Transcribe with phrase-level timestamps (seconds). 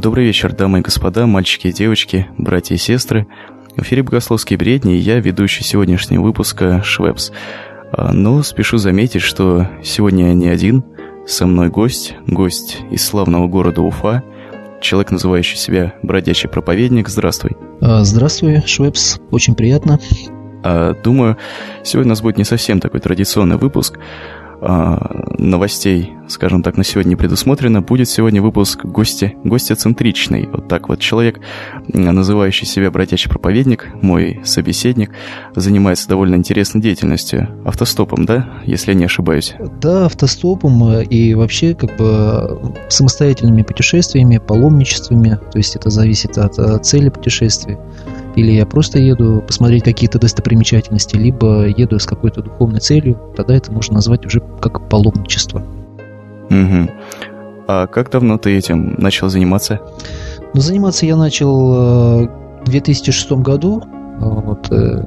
[0.00, 3.26] Добрый вечер, дамы и господа, мальчики и девочки, братья и сестры.
[3.76, 7.32] В эфире «Богословские бредни» и я, ведущий сегодняшнего выпуска Швепс.
[7.92, 10.84] А, но спешу заметить, что сегодня я не один.
[11.26, 14.22] Со мной гость, гость из славного города Уфа,
[14.80, 17.10] человек, называющий себя бродячий проповедник.
[17.10, 17.58] Здравствуй.
[17.82, 19.20] А, здравствуй, Швепс.
[19.30, 19.98] Очень приятно.
[20.62, 21.36] А, думаю,
[21.84, 23.98] сегодня у нас будет не совсем такой традиционный выпуск.
[24.62, 27.80] А, новостей, скажем так, на сегодня предусмотрено.
[27.80, 30.46] Будет сегодня выпуск гости, гостецентричный.
[30.52, 31.40] Вот так вот человек,
[31.88, 35.12] называющий себя братячий проповедник, мой собеседник,
[35.54, 37.48] занимается довольно интересной деятельностью.
[37.64, 39.54] Автостопом, да, если я не ошибаюсь?
[39.80, 45.38] Да, автостопом э, и вообще как бы самостоятельными путешествиями, паломничествами.
[45.52, 47.78] То есть это зависит от э, цели путешествия.
[48.36, 53.72] Или я просто еду посмотреть какие-то достопримечательности, либо еду с какой-то духовной целью, тогда это
[53.72, 55.62] можно назвать уже как паломничество.
[56.50, 56.90] Угу.
[57.68, 59.80] А как давно ты этим начал заниматься?
[60.54, 62.28] Ну, заниматься я начал э,
[62.64, 63.82] в 2006 году.
[64.18, 65.06] Вот, э,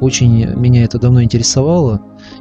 [0.00, 2.00] очень меня это давно интересовало.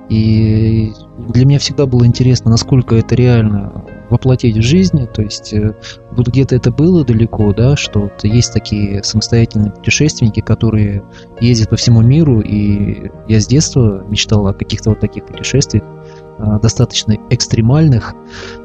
[0.09, 0.91] И
[1.29, 5.73] для меня всегда было интересно, насколько это реально воплотить в жизни, то есть э,
[6.11, 11.03] вот где-то это было далеко, да, что вот есть такие самостоятельные путешественники, которые
[11.39, 15.83] ездят по всему миру, и я с детства мечтал о каких-то вот таких путешествиях,
[16.37, 18.13] а, достаточно экстремальных,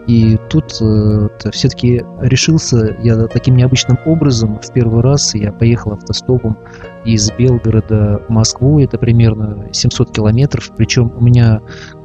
[0.07, 4.59] и тут э, все-таки решился я таким необычным образом.
[4.61, 6.59] В первый раз я поехал автостопом
[7.07, 8.81] из Белгорода в Москву.
[8.81, 10.73] Это примерно 700 километров.
[10.77, 11.61] Причем у меня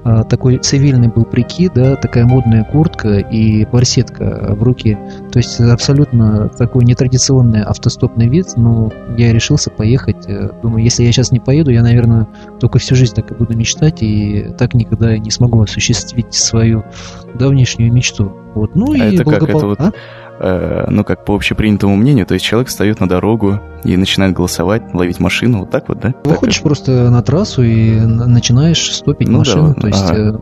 [0.05, 4.97] э, такой цивильный был прикид, да, такая модная куртка и барсетка в руки.
[5.31, 8.47] То есть абсолютно такой нетрадиционный автостопный вид.
[8.55, 10.27] Но я решился поехать.
[10.27, 12.27] Э, думаю, если я сейчас не поеду, я, наверное,
[12.59, 14.03] только всю жизнь так и буду мечтать.
[14.03, 16.85] И так никогда не смогу осуществить свою
[17.33, 18.31] давнишнюю мечту.
[18.53, 18.75] Вот.
[18.75, 19.47] Ну а и это благопол...
[19.47, 19.93] как это вот, а?
[20.41, 24.93] Э, ну как по общепринятому мнению, то есть человек встает на дорогу и начинает голосовать,
[24.93, 26.13] ловить машину, вот так вот, да?
[26.23, 30.09] Выходишь так просто на трассу и начинаешь стопить ну, машину, да, то есть...
[30.09, 30.39] Ага.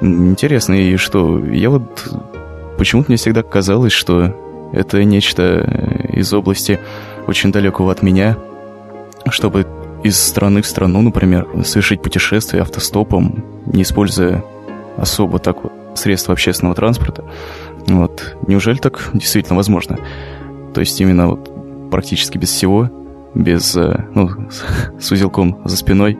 [0.00, 0.04] Э...
[0.04, 2.08] Интересно, и что, я вот
[2.76, 4.36] почему-то мне всегда казалось, что
[4.72, 6.78] это нечто из области
[7.26, 8.36] очень далекого от меня,
[9.28, 9.66] чтобы
[10.04, 14.44] из страны в страну, например, совершить путешествие автостопом, не используя
[14.96, 17.24] особо так вот средства общественного транспорта.
[17.88, 18.36] Вот.
[18.46, 19.98] Неужели так действительно возможно?
[20.74, 22.90] То есть именно вот практически без всего,
[23.34, 24.30] без, э, ну,
[25.00, 26.18] с узелком за спиной,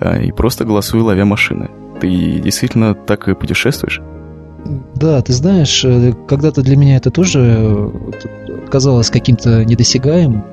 [0.00, 1.70] э, и просто голосую, ловя машины.
[2.00, 4.00] Ты действительно так и путешествуешь?
[4.94, 7.92] Да, ты знаешь, э, когда-то для меня это тоже
[8.70, 10.44] казалось каким-то недосягаемым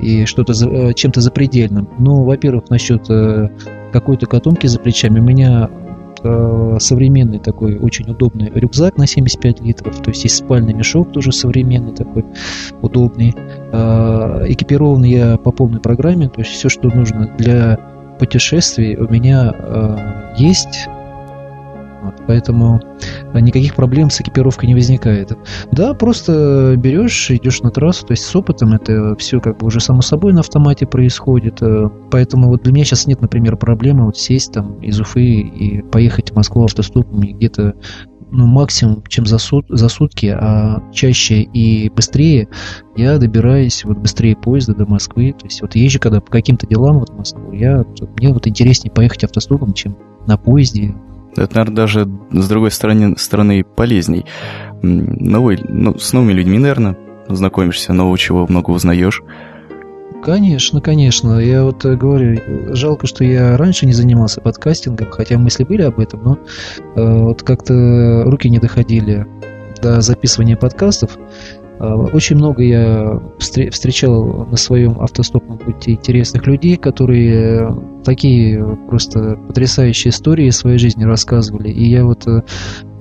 [0.00, 0.54] и что-то
[0.94, 1.88] чем-то запредельным.
[1.98, 3.06] Ну, во-первых, насчет
[3.92, 5.20] какой-то котомки за плечами.
[5.20, 5.68] Меня
[6.22, 11.32] э, современный такой очень удобный рюкзак на 75 литров, то есть есть спальный мешок тоже
[11.32, 12.24] современный такой,
[12.80, 13.34] удобный.
[13.72, 17.78] Э, экипирован я по полной программе, то есть все, что нужно для
[18.18, 19.96] путешествий у меня э,
[20.38, 20.88] есть.
[22.26, 22.80] Поэтому
[23.34, 25.36] никаких проблем с экипировкой не возникает.
[25.70, 29.80] Да, просто берешь, идешь на трассу, то есть с опытом это все как бы уже
[29.80, 31.62] само собой на автомате происходит.
[31.62, 35.82] Э, поэтому вот для меня сейчас нет, например, проблемы вот сесть там из Уфы и
[35.82, 37.74] поехать в Москву автостопом где-то
[38.32, 42.48] ну, максимум, чем за, сут, за сутки, а чаще и быстрее
[42.96, 45.34] я добираюсь вот быстрее поезда до Москвы.
[45.38, 47.84] То есть вот езжу когда по каким-то делам вот в Москву, я,
[48.16, 49.96] мне вот интереснее поехать автостопом, чем
[50.26, 50.94] на поезде
[51.36, 54.26] это, наверное, даже с другой стороны, стороны полезней.
[54.82, 56.96] Новый, ну, с новыми людьми, наверное,
[57.28, 59.22] знакомишься, нового чего много узнаешь.
[60.22, 61.38] Конечно, конечно.
[61.38, 62.40] Я вот э, говорю,
[62.74, 66.38] жалко, что я раньше не занимался подкастингом, хотя мысли были об этом, но
[66.94, 69.26] э, вот как-то руки не доходили
[69.82, 71.18] до записывания подкастов.
[71.82, 80.10] Э, очень много я встречал на своем автостопном пути интересных людей, которые такие просто потрясающие
[80.10, 81.70] истории своей жизни рассказывали.
[81.70, 82.42] И я вот э,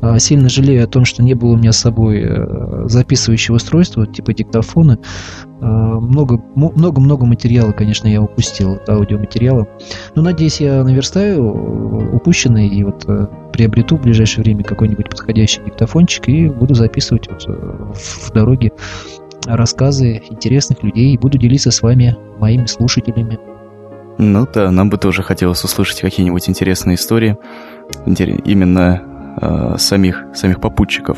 [0.02, 4.08] а, сильно жалею о том, что не было у меня с собой э, записывающего устройства,
[4.08, 4.98] типа диктофона.
[5.62, 9.68] Много-много материала, конечно, я упустил, аудиоматериала.
[10.16, 13.06] Но надеюсь, я наверстаю упущенное и вот
[13.54, 18.72] приобрету в ближайшее время какой-нибудь подходящий диктофончик и буду записывать вот в дороге
[19.46, 23.40] рассказы интересных людей и буду делиться с вами, моими слушателями.
[24.18, 27.38] Ну да, нам бы тоже хотелось услышать какие-нибудь интересные истории,
[28.06, 29.02] именно
[29.42, 31.18] э, самих, самих попутчиков.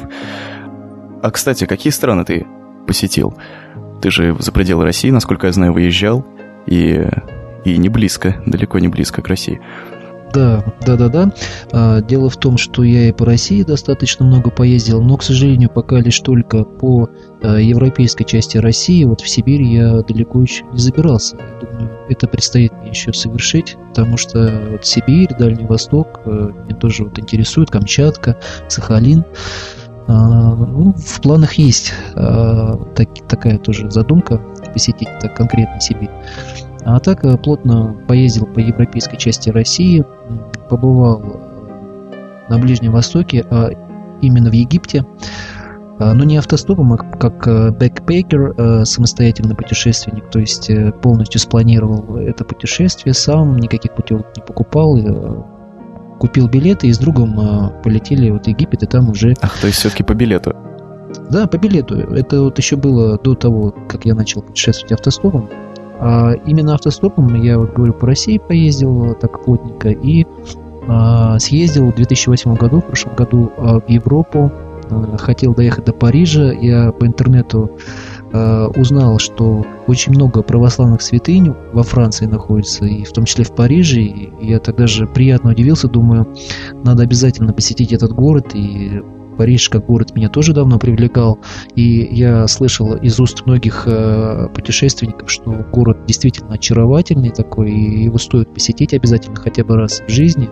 [1.21, 2.45] А, кстати, какие страны ты
[2.87, 3.33] посетил?
[4.03, 6.25] Ты же за пределы России, насколько я знаю, выезжал,
[6.67, 7.07] и,
[7.63, 9.61] и не близко, далеко не близко к России.
[10.33, 11.33] Да, да, да, да.
[11.71, 15.69] А, дело в том, что я и по России достаточно много поездил, но, к сожалению,
[15.69, 17.09] пока лишь только по
[17.41, 21.37] а, европейской части России, вот в Сибирь я далеко еще не забирался.
[21.61, 27.05] Думаю, это предстоит мне еще совершить, потому что вот Сибирь, Дальний Восток э, меня тоже
[27.05, 29.23] вот интересует, Камчатка, Сахалин.
[30.07, 34.41] А, ну, в планах есть так, такая тоже задумка
[34.73, 36.09] посетить так конкретно Сибирь.
[36.85, 40.03] А так э, плотно поездил по европейской части России,
[40.69, 41.39] побывал
[42.49, 43.69] на Ближнем Востоке, а
[44.21, 45.05] именно в Египте,
[45.99, 50.69] а, но не автостопом, а как э, бэкпекер, э, самостоятельный путешественник, то есть
[51.01, 54.97] полностью спланировал это путешествие сам, никаких путевок не покупал,
[56.23, 57.35] купил билеты и с другом
[57.83, 59.33] полетели вот в Египет, и там уже...
[59.41, 60.55] Ах, то есть все-таки по билету?
[61.29, 61.95] Да, по билету.
[61.95, 65.49] Это вот еще было до того, как я начал путешествовать автостопом.
[65.99, 70.25] А именно автостопом я вот говорю по России поездил так плотненько и
[70.87, 74.49] а, съездил в 2008 году, в прошлом году а, в Европу,
[74.89, 77.77] а, хотел доехать до Парижа, я по интернету
[78.33, 83.53] а, узнал, что очень много православных святынь во Франции находится, и в том числе в
[83.53, 86.33] Париже, и я тогда же приятно удивился, думаю,
[86.83, 89.01] надо обязательно посетить этот город и
[89.37, 91.39] Париж как город меня тоже давно привлекал,
[91.75, 98.17] и я слышал из уст многих э, путешественников, что город действительно очаровательный такой, и его
[98.17, 100.49] стоит посетить обязательно хотя бы раз в жизни.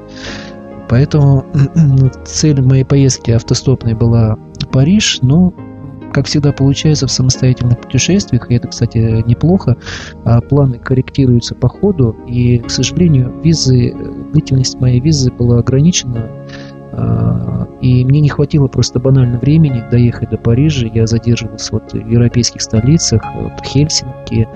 [0.89, 1.45] Поэтому
[2.25, 4.37] цель моей поездки автостопной была
[4.71, 5.53] Париж, но
[6.13, 8.97] как всегда получается в самостоятельных путешествиях, и это, кстати,
[9.27, 9.77] неплохо,
[10.25, 13.95] а планы корректируются по ходу, и, к сожалению, визы,
[14.31, 16.29] длительность моей визы была ограничена
[16.93, 20.87] а, и мне не хватило просто банально времени доехать до Парижа.
[20.87, 24.47] Я задерживался вот в европейских столицах, вот Хельсинки,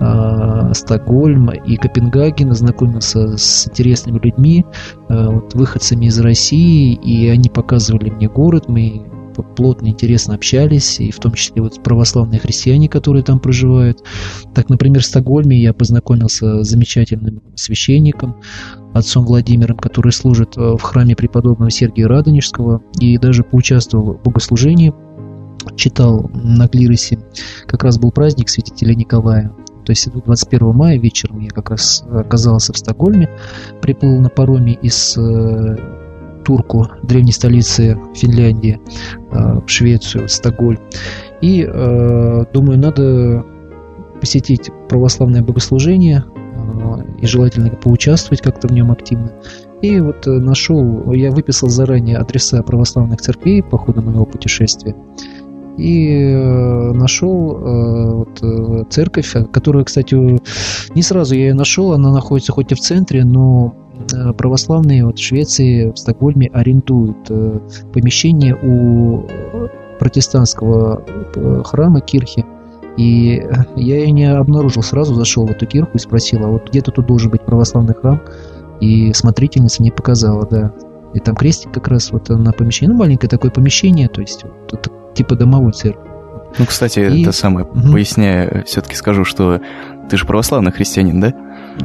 [0.00, 4.66] а, Стокгольм и Копенгаген, знакомился с интересными людьми,
[5.08, 9.06] а, вот, выходцами из России, и они показывали мне город, мы
[9.42, 14.04] плотно, интересно общались, и в том числе вот православные христиане, которые там проживают.
[14.54, 18.36] Так, например, в Стокгольме я познакомился с замечательным священником,
[18.92, 24.92] отцом Владимиром, который служит э, в храме преподобного Сергия Радонежского, и даже поучаствовал в богослужении,
[25.76, 27.18] читал на клиросе.
[27.66, 29.52] Как раз был праздник святителя Николая.
[29.84, 33.28] То есть 21 мая вечером я как раз оказался в Стокгольме,
[33.82, 35.76] приплыл на пароме из э,
[36.44, 38.80] Турку, древней столицы Финляндии,
[39.32, 40.78] э, в Швецию, Стокгольм.
[41.40, 43.44] И э, думаю, надо
[44.20, 49.32] посетить православное богослужение э, и желательно поучаствовать как-то в нем активно.
[49.82, 54.94] И вот нашел, я выписал заранее адреса православных церквей по ходу моего путешествия.
[55.76, 56.32] И
[56.94, 57.58] нашел
[58.38, 60.14] вот, церковь, которая, кстати,
[60.94, 63.74] не сразу я ее нашел, она находится хоть и в центре, но
[64.36, 67.60] православные вот в Швеции, в Стокгольме арендуют э,
[67.92, 69.26] помещение у
[69.98, 71.04] протестантского
[71.34, 72.44] э, храма Кирхи.
[72.96, 73.42] И
[73.76, 77.06] я ее не обнаружил сразу, зашел в эту кирху и спросил, а вот где-то тут
[77.06, 78.20] должен быть православный храм?
[78.80, 80.72] И смотрительница мне показала, да.
[81.12, 82.92] И там крестик как раз вот на помещении.
[82.92, 86.06] Ну, маленькое такое помещение, то есть вот, типа домовой церковь.
[86.58, 87.22] Ну, кстати, и...
[87.22, 87.92] это самое, угу.
[87.92, 89.60] поясняя, все-таки скажу, что
[90.08, 91.34] ты же православный христианин, да?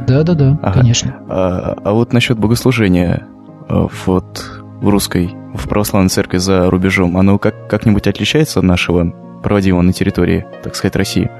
[0.06, 0.80] Да, да, да, ага.
[0.80, 1.16] конечно.
[1.28, 3.26] А, а вот насчет богослужения
[3.68, 9.10] а, вот в русской, в православной церкви за рубежом, оно как, как-нибудь отличается от нашего
[9.42, 11.30] проводимого на территории, так сказать, России?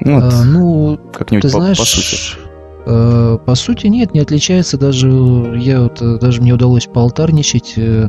[0.00, 2.38] Ну, вот, а, ну как-нибудь ты по, знаешь, по сути.
[2.84, 4.76] Э, по сути, нет, не отличается.
[4.76, 5.08] Даже
[5.56, 8.08] я вот даже мне удалось поалтарничать э,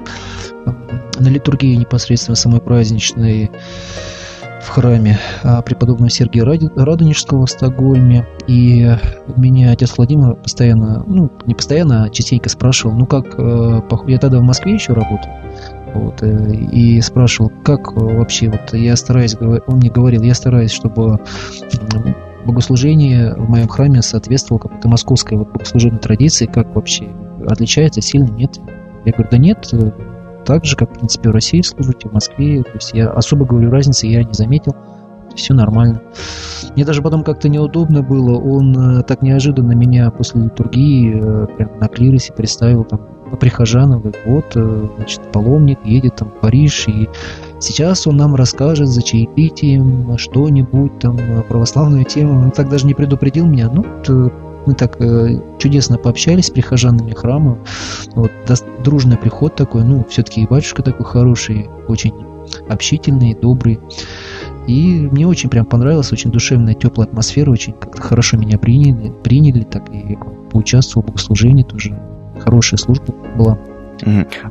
[1.19, 3.51] на литургии непосредственно самой праздничной
[4.63, 8.25] в храме а, преподобного Сергия Радонежского в Стокгольме.
[8.47, 8.89] И
[9.35, 14.39] меня отец Владимир постоянно, ну, не постоянно, а частенько спрашивал, ну как, э, я тогда
[14.39, 15.31] в Москве еще работал,
[15.93, 21.19] вот, э, и спрашивал, как вообще, вот я стараюсь, он мне говорил, я стараюсь, чтобы
[22.45, 27.09] богослужение в моем храме соответствовало какой-то московской вот богослужебной традиции, как вообще
[27.47, 28.59] отличается, сильно нет.
[29.05, 29.69] Я говорю, да нет,
[30.45, 32.63] так же, как, в принципе, в России служите, в Москве.
[32.63, 34.75] То есть я особо говорю, разницы я не заметил.
[35.35, 36.01] Все нормально.
[36.75, 38.37] Мне даже потом как-то неудобно было.
[38.37, 43.01] Он э, так неожиданно меня после литургии э, прям на клиросе представил там
[43.39, 47.09] прихожанам, говорит, вот, э, значит, паломник едет там в Париж, и
[47.59, 52.39] сейчас он нам расскажет за чаепитием что-нибудь там, православную тему.
[52.39, 53.71] Он так даже не предупредил меня.
[53.73, 53.83] Ну,
[54.65, 57.57] мы так э, чудесно пообщались с прихожанами храма.
[58.15, 58.31] Вот,
[58.83, 62.13] дружный приход такой, ну, все-таки и батюшка такой хороший, очень
[62.69, 63.79] общительный, добрый.
[64.67, 69.63] И мне очень прям понравилась, очень душевная, теплая атмосфера, очень как-то хорошо меня приняли, приняли,
[69.63, 70.17] так и
[70.51, 71.99] поучаствовал в богослужении тоже.
[72.39, 73.57] хорошая служба была.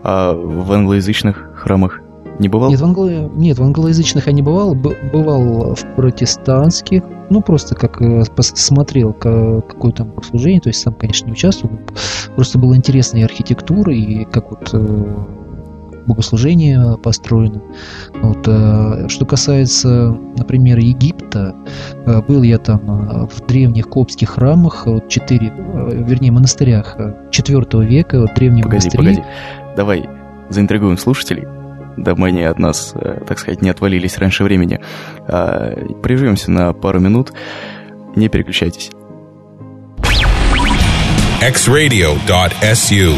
[0.03, 2.02] А в англоязычных храмах
[2.39, 2.71] не бывал?
[2.71, 3.09] Нет, в, англо...
[3.35, 4.75] Нет, в англоязычных я не бывал.
[4.75, 7.03] Бывал в протестантских.
[7.31, 10.61] Ну, просто как э, смотрел какое там служение.
[10.61, 11.79] То есть сам, конечно, не участвовал.
[12.35, 15.25] Просто было интересно и архитектура, и как вот э,
[16.07, 17.63] богослужение построено.
[18.23, 21.55] Вот, э, что касается, например, Египта,
[22.29, 25.53] был я там в древних коптских храмах, вот четыре,
[25.91, 26.97] вернее, монастырях
[27.31, 29.17] четвертого века, вот древние погоди, монастыри.
[29.17, 29.23] Погоди,
[29.77, 30.09] давай
[30.49, 31.47] заинтригуем слушателей
[31.97, 34.81] дабы они от нас, э, так сказать, не отвалились раньше времени.
[35.27, 37.33] А, прервемся на пару минут.
[38.17, 38.91] Не переключайтесь.
[41.41, 43.17] xradio.su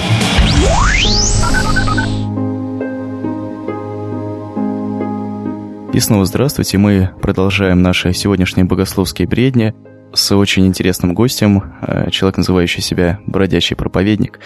[5.92, 6.76] И снова здравствуйте.
[6.76, 9.74] Мы продолжаем наши сегодняшние богословские бредни
[10.12, 14.40] с очень интересным гостем, э, человек, называющий себя бродячий проповедник,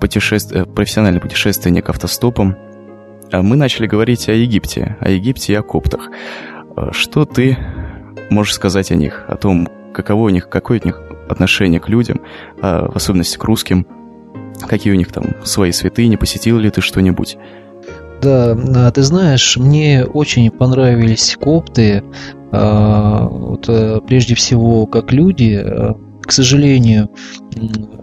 [0.00, 2.56] путешествие, э, профессиональный путешественник автостопом,
[3.40, 6.10] мы начали говорить о Египте, о Египте и о коптах.
[6.76, 7.56] А что ты
[8.28, 12.20] можешь сказать о них, о том, каково у них, какое у них отношение к людям,
[12.60, 13.86] а в особенности к русским,
[14.66, 17.38] какие у них там свои святыни, посетил ли ты что-нибудь?
[18.20, 22.04] Да, ты знаешь, мне очень понравились копты,
[22.52, 25.60] вот, э, прежде всего как люди,
[26.32, 27.10] к сожалению,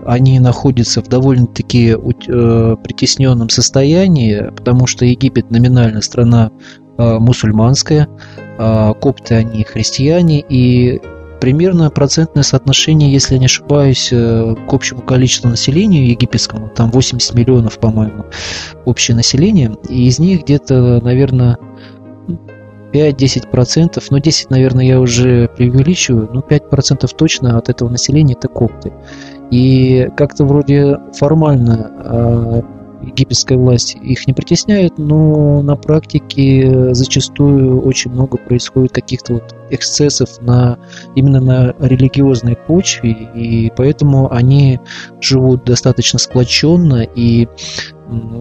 [0.05, 6.51] они находятся в довольно-таки э, притесненном состоянии, потому что Египет номинально страна
[6.99, 8.07] э, мусульманская,
[8.37, 11.01] э, копты они христиане, и
[11.41, 17.79] примерно процентное соотношение, если я не ошибаюсь, к общему количеству населения египетскому, там 80 миллионов,
[17.79, 18.25] по-моему,
[18.85, 21.57] общее население, и из них где-то, наверное,
[22.91, 28.93] 5-10%, но 10, наверное, я уже преувеличиваю, но 5% точно от этого населения это копты.
[29.51, 32.61] И как-то вроде формально э,
[33.01, 40.41] египетская власть их не притесняет, но на практике зачастую очень много происходит каких-то вот эксцессов
[40.41, 40.77] на,
[41.15, 44.79] именно на религиозной почве, и поэтому они
[45.21, 47.47] живут достаточно сплоченно, и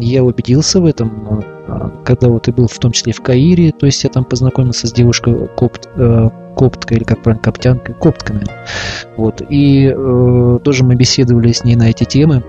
[0.00, 3.86] я убедился в этом, а, когда вот и был в том числе в Каире, то
[3.86, 8.66] есть я там познакомился с девушкой копт, э, копткой, или как правильно, коптянкой, копткой, наверное.
[9.16, 12.42] Вот, и э, тоже мы беседовали с ней на эти темы.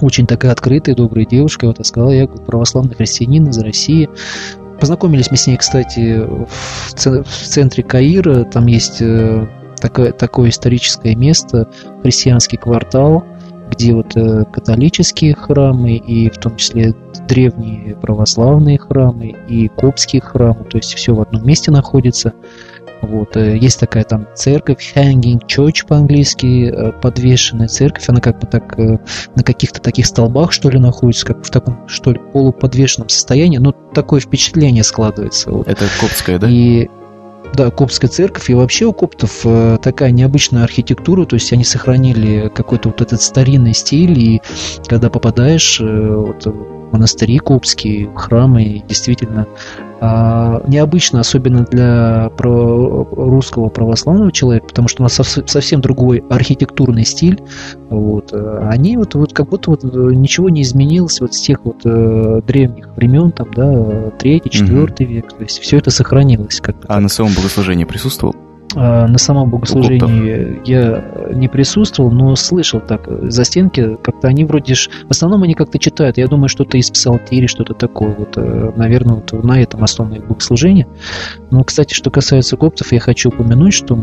[0.00, 4.08] Очень такая открытая, добрая девушка, вот, сказала я, православный христианин из России.
[4.78, 9.48] Познакомились мы с ней, кстати, в, центре Каира, там есть э,
[9.80, 11.68] такое, такое историческое место,
[12.02, 13.24] христианский квартал,
[13.78, 16.94] где вот э, католические храмы и в том числе
[17.28, 22.32] древние православные храмы и коптские храмы, то есть все в одном месте находится.
[23.02, 23.36] Вот.
[23.36, 28.76] Э, есть такая там церковь, hanging church по-английски, э, подвешенная церковь, она как бы так
[28.76, 33.72] на каких-то таких столбах, что ли, находится, как в таком, что ли, полуподвешенном состоянии, но
[33.94, 35.52] такое впечатление складывается.
[35.52, 35.68] Вот.
[35.68, 36.48] Это коптская, да?
[36.50, 36.88] И
[37.54, 38.50] да, коптская церковь.
[38.50, 43.20] И вообще у коптов э, такая необычная архитектура, то есть они сохранили какой-то вот этот
[43.20, 44.42] старинный стиль, и
[44.86, 49.46] когда попадаешь э, вот, в монастыри коптские, храмы, действительно
[50.00, 57.40] необычно, особенно для русского православного человека, потому что у нас совсем другой архитектурный стиль.
[57.90, 58.32] Вот.
[58.32, 62.88] Они вот, вот как будто вот ничего не изменилось вот с тех вот э, древних
[62.96, 65.14] времен, там, да, третий, четвертый угу.
[65.14, 65.32] век.
[65.32, 66.60] То есть все это сохранилось.
[66.60, 67.00] Как а так.
[67.00, 68.34] на самом богослужении присутствовал?
[68.74, 74.74] А, на самом богослужении я не присутствовал, но слышал так за стенки, как-то они вроде
[74.74, 78.72] ж, в основном они как-то читают, я думаю, что-то из псалтири, что-то такое, вот, э,
[78.76, 80.86] наверное, вот на этом основное богослужение.
[81.50, 83.96] Но, кстати, что касается коптов, я хочу упомянуть, что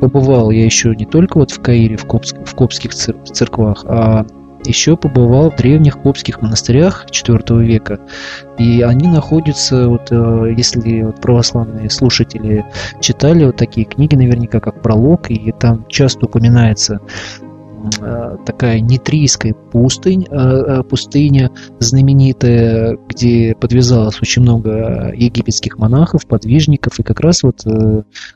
[0.00, 4.26] побывал я еще не только вот в Каире, в, Копск, в коптских церквах, а
[4.66, 7.98] еще побывал в древних коптских монастырях IV века.
[8.58, 12.64] И они находятся, вот, э, если вот православные слушатели
[13.00, 17.00] читали вот такие книги, наверняка как пролог, и там часто упоминается
[18.44, 27.02] такая нитрийская пустынь, э, э, пустыня знаменитая, где подвязалось очень много египетских монахов, подвижников, и
[27.02, 27.64] как раз вот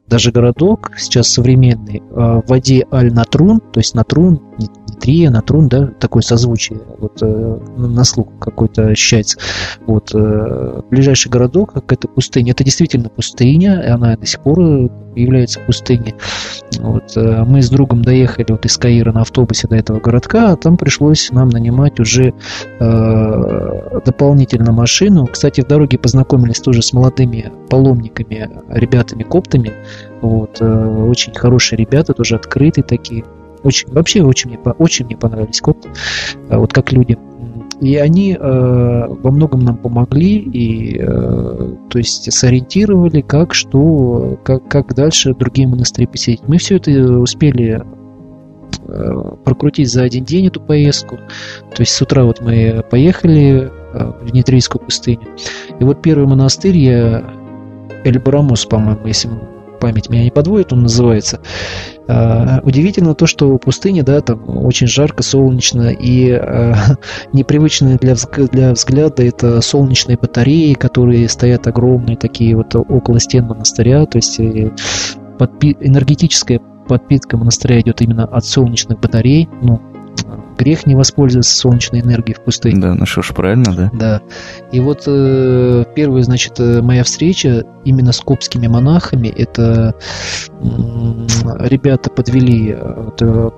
[0.09, 4.41] даже городок сейчас современный в воде Аль-Натрун, то есть Натрун,
[4.89, 9.39] Нитрия, Натрун, да, такое созвучие, вот на слух какой-то ощущается.
[9.87, 10.13] Вот
[10.91, 14.91] ближайший городок, как это пустыня, это действительно пустыня, и она до сих пор
[15.23, 16.15] является пустыней.
[16.79, 20.77] Вот, мы с другом доехали вот из Каира на автобусе до этого городка, а там
[20.77, 22.35] пришлось нам нанимать уже
[22.81, 25.27] э, дополнительно машину.
[25.27, 29.73] Кстати, в дороге познакомились тоже с молодыми паломниками, ребятами-коптами.
[30.21, 33.25] Вот, э, очень хорошие ребята, тоже открытые такие.
[33.63, 35.91] очень, вообще очень мне, очень мне понравились копты,
[36.49, 37.19] вот как люди.
[37.81, 44.67] И они э, во многом нам помогли и, э, то есть, сориентировали, как что, как,
[44.69, 46.43] как дальше другие монастыри посетить.
[46.47, 47.83] Мы все это успели
[48.89, 49.13] э,
[49.45, 51.17] прокрутить за один день эту поездку.
[51.75, 55.29] То есть с утра вот мы поехали э, в Нитрийскую пустыню.
[55.79, 57.25] И вот первый монастырь я
[58.05, 59.29] Эльбарамус, по-моему, если
[59.77, 61.41] память меня не подводит, он называется.
[62.09, 66.75] Uh, удивительно то, что в пустыне, да, там очень жарко, солнечно и uh,
[67.33, 73.47] непривычные для, взг- для взгляда это солнечные батареи, которые стоят огромные такие вот около стен
[73.47, 74.71] монастыря, то есть э,
[75.39, 79.81] подпи- энергетическая подпитка монастыря идет именно от солнечных батарей, ну,
[80.57, 82.81] грех не воспользоваться солнечной энергией в пустыне.
[82.81, 83.91] Да, ну что ж, правильно, да?
[83.93, 84.23] Да.
[84.73, 89.95] И вот э, первая, значит, э, моя встреча именно с копскими монахами, это
[90.49, 90.67] э,
[91.69, 93.51] ребята подвели э, э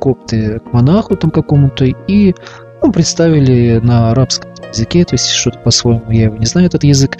[0.00, 2.34] копты к монаху там какому-то и
[2.82, 7.16] ну, представили на арабском языке, то есть что-то по-своему, я его не знаю, этот язык.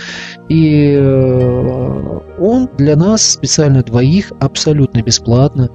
[0.48, 5.70] И э, он для нас, специально двоих, абсолютно бесплатно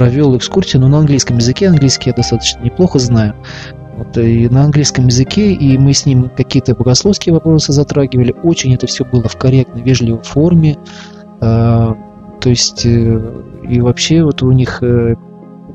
[0.00, 1.68] провел экскурсию, но на английском языке.
[1.68, 3.34] Английский я достаточно неплохо знаю.
[3.98, 8.34] Вот, и на английском языке, и мы с ним какие-то богословские вопросы затрагивали.
[8.42, 10.78] Очень это все было в корректной, вежливой форме.
[11.42, 11.94] А,
[12.40, 15.16] то есть, э, и вообще вот у них э,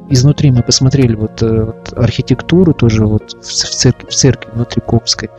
[0.09, 5.29] изнутри мы посмотрели вот, э, вот архитектуру тоже вот в церкви, в церкви внутри Копской.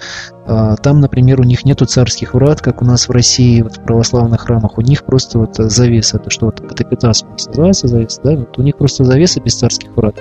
[0.47, 3.83] А, там, например, у них нету царских врат, как у нас в России, вот в
[3.83, 4.79] православных храмах.
[4.79, 8.37] У них просто вот завеса, это что вот катапитас называется завеса, да?
[8.37, 10.17] Вот у них просто завеса без царских врат.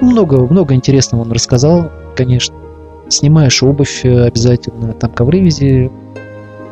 [0.00, 2.56] Много, много интересного он рассказал, конечно.
[3.08, 5.90] Снимаешь обувь э, обязательно, там ковры везде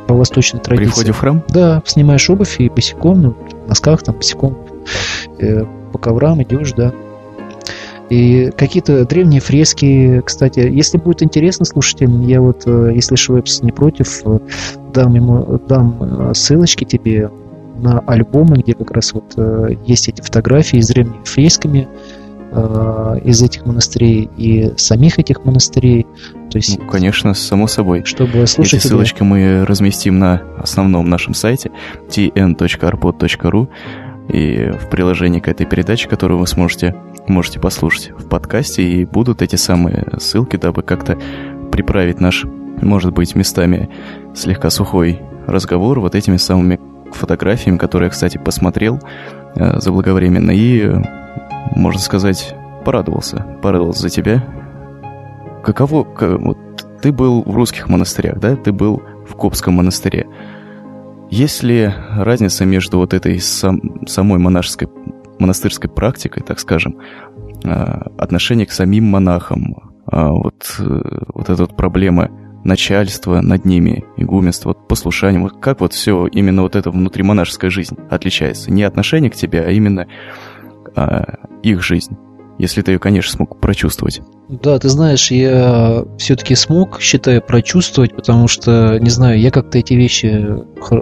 [0.07, 0.87] по восточной традиции.
[0.87, 1.43] При входе в храм?
[1.49, 4.57] Да, снимаешь обувь и босиком, ну, в носках там босиком
[5.39, 6.93] э, по коврам идешь, да.
[8.11, 13.71] И какие-то древние фрески, кстати, если будет интересно слушателям, я вот, э, если Швепс не
[13.71, 14.39] против, э,
[14.95, 17.31] дам ему дам э, ссылочки тебе
[17.77, 19.37] на альбомы, где как раз вот
[19.87, 21.87] есть эти фотографии с древними фресками
[23.25, 26.07] из этих монастырей и самих этих монастырей.
[26.51, 28.05] То есть, ну, конечно, само собой.
[28.05, 31.71] Чтобы слушать Эти ссылочки мы разместим на основном нашем сайте
[32.09, 33.69] tn.arpod.ru
[34.29, 36.95] и в приложении к этой передаче, которую вы сможете,
[37.27, 41.19] можете послушать в подкасте, и будут эти самые ссылки, дабы как-то
[41.73, 42.45] приправить наш,
[42.83, 43.89] может быть, местами
[44.35, 46.79] слегка сухой разговор вот этими самыми
[47.13, 49.01] фотографиями, которые я, кстати, посмотрел
[49.57, 50.91] э, заблаговременно и,
[51.75, 53.47] можно сказать, порадовался.
[53.63, 54.45] Порадовался за тебя.
[55.65, 56.07] Каково...
[56.39, 56.59] Вот,
[57.01, 58.57] ты был в русских монастырях, да?
[58.57, 60.27] Ты был в Копском монастыре.
[61.31, 64.89] Есть ли разница между вот этой сам, самой монашеской,
[65.39, 66.97] монастырской практикой, так скажем,
[67.65, 72.31] а, отношение к самим монахам, а, вот, э, вот эта вот проблема
[72.65, 77.97] начальства над ними, игуменства, вот послушание, вот как вот все именно вот эта внутримонашеская жизнь
[78.11, 78.73] отличается?
[78.73, 80.07] Не отношение к тебе, а именно
[80.97, 82.17] а, их жизнь,
[82.59, 84.21] если ты ее, конечно, смог прочувствовать.
[84.49, 89.95] Да, ты знаешь, я все-таки смог, считаю, прочувствовать, потому что, не знаю, я как-то эти
[89.95, 90.47] вещи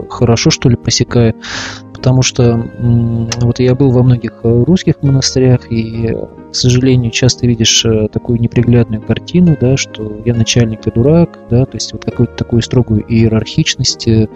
[0.09, 1.35] хорошо, что ли, просекаю
[2.07, 2.71] потому что
[3.41, 6.15] вот я был во многих русских монастырях, и,
[6.51, 11.65] к сожалению, часто видишь э, такую неприглядную картину, да, что я начальник и дурак, да,
[11.67, 14.29] то есть вот какую-то такую строгую иерархичность, э,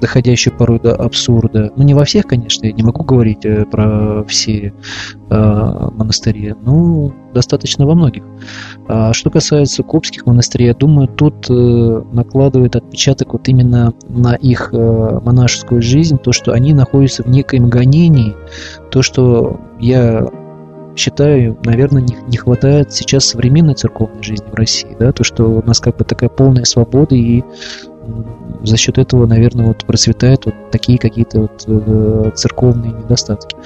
[0.00, 1.72] доходящую порой до абсурда.
[1.76, 4.72] Ну, не во всех, конечно, я не могу говорить про все
[5.30, 8.24] э, монастыри, но достаточно во многих.
[8.88, 14.70] А что касается копских монастырей, я думаю, тут э, накладывает отпечаток вот именно на их
[14.72, 18.34] э, монашескую жизнь, то, что они находятся в некоем гонении,
[18.90, 20.28] то, что я
[20.96, 25.62] считаю, наверное, не, не хватает сейчас современной церковной жизни в России, да, то, что у
[25.62, 27.42] нас как бы такая полная свобода и
[28.62, 33.56] за счет этого, наверное, вот процветают вот такие какие-то вот э, церковные недостатки.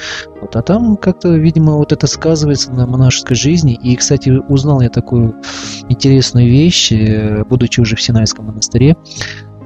[0.40, 3.74] Вот, а там как-то, видимо, вот это сказывается на монашеской жизни.
[3.74, 5.36] И, кстати, узнал я такую
[5.88, 8.96] интересную вещь, э, будучи уже в Синайском монастыре.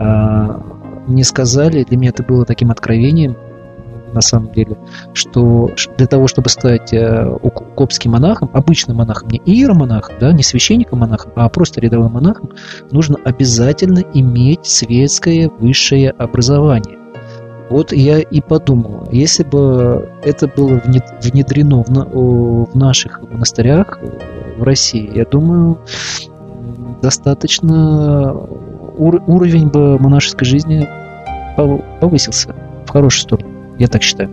[0.00, 0.60] Э,
[1.06, 3.36] мне сказали, для меня это было таким откровением,
[4.12, 4.76] на самом деле,
[5.12, 7.38] что для того, чтобы стать э,
[7.74, 12.50] копским монахом, обычным монахом, не иеромонахом, да, не священником-монахом, а просто рядовым монахом,
[12.90, 16.98] нужно обязательно иметь светское высшее образование.
[17.70, 20.80] Вот я и подумал, если бы это было
[21.22, 23.98] внедрено в, на, в наших монастырях
[24.56, 25.78] в России, я думаю,
[27.02, 28.32] достаточно
[28.96, 30.88] ур, уровень бы монашеской жизни
[32.00, 32.54] повысился
[32.86, 33.47] в хорошую сторону.
[33.78, 34.30] Я так считаю.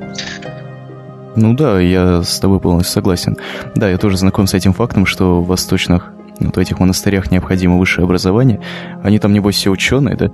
[1.36, 3.38] Ну да, я с тобой полностью согласен.
[3.76, 7.78] Да, я тоже знаком с этим фактом, что в восточных вот в этих монастырях необходимо
[7.78, 8.60] высшее образование.
[9.04, 10.32] Они там, небось, все ученые, да?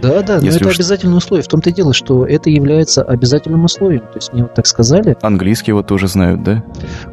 [0.00, 0.76] Да, да, но это уж...
[0.76, 1.44] обязательное условие.
[1.44, 4.02] В том-то и дело, что это является обязательным условием.
[4.02, 5.16] То есть мне вот так сказали.
[5.20, 6.64] Английский вот тоже знают, да?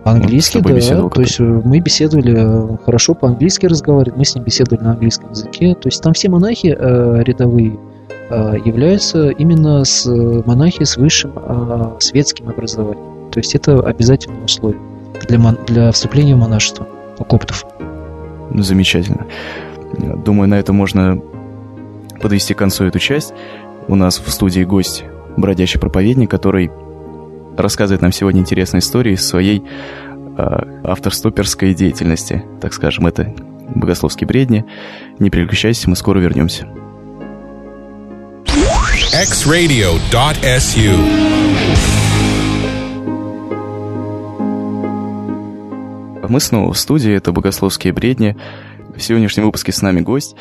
[0.04, 1.10] Английский, вот да.
[1.10, 2.36] То есть э, мы беседовали
[2.74, 5.76] э, хорошо по-английски разговаривали, мы с ним беседовали на английском языке.
[5.76, 7.78] То есть там все монахи э, рядовые
[8.36, 13.32] являются именно с э, монахи с высшим э, светским образованием.
[13.32, 14.80] То есть это обязательное условие
[15.28, 16.88] для, для вступления в монашество
[17.18, 17.66] у коптов.
[18.54, 19.26] Замечательно.
[20.24, 21.22] Думаю, на этом можно
[22.22, 23.34] подвести к концу эту часть.
[23.88, 25.04] У нас в студии гость,
[25.38, 26.72] бродячий проповедник, который
[27.58, 29.64] рассказывает нам сегодня интересные истории из своей
[30.38, 30.42] э,
[30.84, 32.44] авторстоперской деятельности.
[32.62, 33.34] Так скажем, это
[33.74, 34.66] богословские бредни.
[35.20, 36.68] Не переключайся, мы скоро вернемся.
[39.14, 40.96] xradio.su
[46.28, 48.38] Мы снова в студии, это «Богословские бредни».
[48.96, 50.36] В сегодняшнем выпуске с нами гость,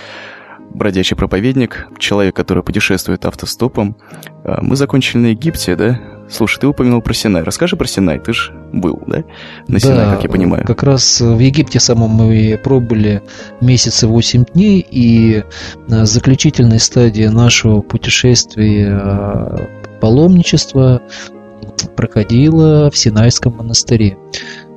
[0.68, 3.96] бродячий проповедник, человек, который путешествует автостопом.
[4.44, 6.17] А, мы закончили на Египте, да?
[6.30, 7.42] Слушай, ты упомянул про Синай.
[7.42, 9.24] Расскажи про Синай, ты же был, да?
[9.66, 10.64] На Синай, да, как я понимаю.
[10.66, 13.22] как раз в Египте самом мы пробыли
[13.60, 15.44] месяцы 8 дней, и
[15.88, 19.68] на заключительной стадии нашего путешествия а,
[20.00, 21.02] паломничества
[21.96, 24.18] проходила в Синайском монастыре.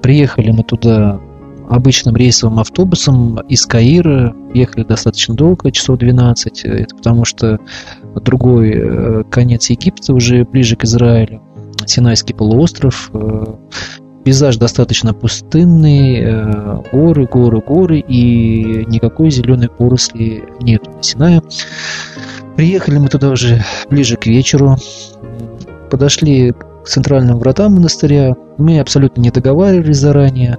[0.02, 1.20] Приехали мы туда
[1.72, 4.36] обычным рейсовым автобусом из Каира.
[4.54, 6.66] Ехали достаточно долго, часов 12.
[6.66, 7.60] Это потому что
[8.16, 11.42] другой э, конец Египта, уже ближе к Израилю.
[11.86, 13.10] Синайский полуостров.
[13.14, 13.46] Э,
[14.24, 21.42] пейзаж достаточно пустынный, э, горы, горы, горы, и никакой зеленой поросли нет на Синае.
[22.56, 24.76] Приехали мы туда уже ближе к вечеру,
[25.90, 28.36] подошли к центральным вратам монастыря.
[28.58, 30.58] Мы абсолютно не договаривались заранее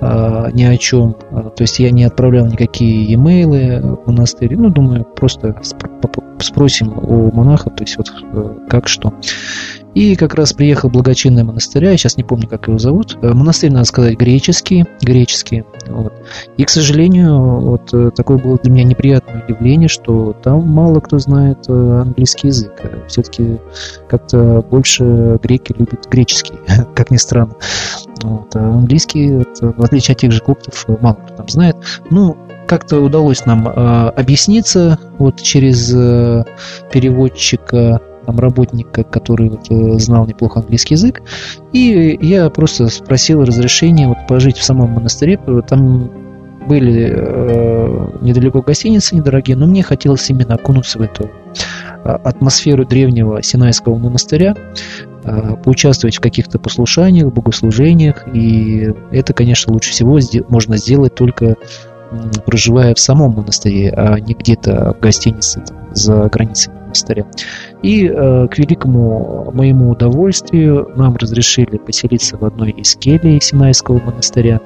[0.00, 1.16] э, ни о чем.
[1.30, 4.56] А, то есть я не отправлял никакие e-mail в монастырь.
[4.56, 5.54] Ну, думаю, просто
[6.40, 9.12] спросим у монахов, то есть вот э, как что.
[9.94, 13.18] И как раз приехал благочинный монастыря, я сейчас не помню, как его зовут.
[13.22, 14.84] Э, монастырь, надо сказать, греческий.
[15.02, 16.12] греческий вот.
[16.56, 21.18] И, к сожалению, вот э, такое было для меня неприятное удивление, что там мало кто
[21.18, 22.72] знает э, английский язык.
[23.08, 23.58] Все-таки
[24.08, 26.54] как-то больше греки любят греческий,
[26.94, 27.54] как ни странно.
[28.22, 28.54] Вот.
[28.54, 31.76] А английский, вот, в отличие от тех же коптов, мало кто там знает.
[32.10, 32.36] Ну,
[32.70, 33.72] как-то удалось нам э,
[34.10, 36.44] объясниться вот через э,
[36.92, 41.22] переводчика там, работника, который вот, э, знал неплохо английский язык.
[41.72, 45.38] И я просто спросил разрешения вот, пожить в самом монастыре.
[45.68, 46.10] Там
[46.68, 51.30] были э, недалеко гостиницы недорогие, но мне хотелось именно окунуться в эту
[52.04, 54.54] а, атмосферу древнего Синайского монастыря,
[55.24, 58.26] э, поучаствовать в каких-то послушаниях, богослужениях.
[58.32, 61.56] И это, конечно, лучше всего можно сделать только
[62.44, 67.26] проживая в самом монастыре, а не где-то в гостинице там, за границами монастыря.
[67.82, 74.60] И э, к великому моему удовольствию нам разрешили поселиться в одной из келей Синайского монастыря.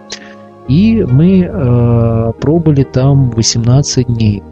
[0.69, 4.43] И мы э, пробыли там 18 дней.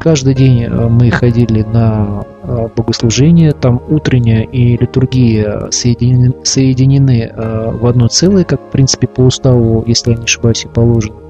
[0.00, 7.86] Каждый день э, мы ходили на э, богослужение, там утренняя и литургия соединены, соединены в
[7.86, 11.21] одно целое, как в принципе по уставу, если я не ошибаюсь, и положено.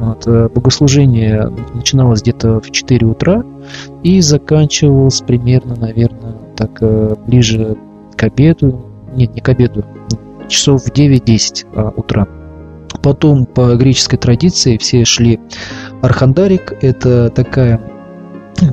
[0.00, 3.44] Вот, э, богослужение начиналось где-то в 4 утра
[4.02, 7.76] и заканчивалось примерно, наверное, так э, ближе
[8.16, 9.84] к обеду, нет, не к обеду,
[10.48, 12.26] часов в 9-10 а, утра.
[13.02, 15.38] Потом по греческой традиции все шли
[16.00, 17.80] Архандарик, это такая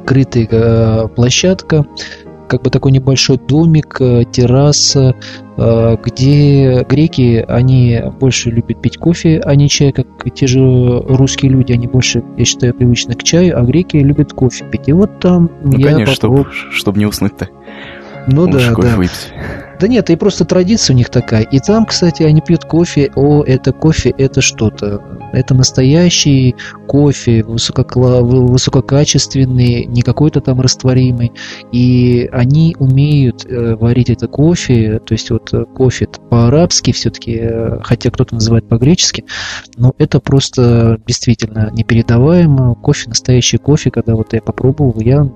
[0.05, 1.85] крытая э, площадка,
[2.47, 5.15] как бы такой небольшой домик, э, терраса,
[5.57, 11.51] э, где греки, они больше любят пить кофе, а не чай, как те же русские
[11.51, 14.87] люди, они больше, я считаю, привычны к чаю, а греки любят кофе пить.
[14.87, 16.45] И вот там ну, я конечно, попробовал...
[16.51, 17.49] чтобы чтоб не уснуть-то.
[18.27, 18.95] Ну Лучше да, кофе да.
[18.97, 19.33] Выпить.
[19.79, 21.43] Да нет, и просто традиция у них такая.
[21.43, 23.11] И там, кстати, они пьют кофе.
[23.15, 25.03] О, это кофе, это что-то.
[25.33, 26.55] Это настоящий
[26.87, 28.21] кофе, высококла...
[28.21, 31.31] высококачественный, не какой-то там растворимый.
[31.71, 34.99] И они умеют э, варить это кофе.
[35.05, 39.25] То есть вот э, кофе по-арабски все-таки, э, хотя кто-то называет по-гречески,
[39.77, 42.75] но это просто действительно непередаваемо.
[42.75, 45.29] Кофе, настоящий кофе, когда вот я попробовал, я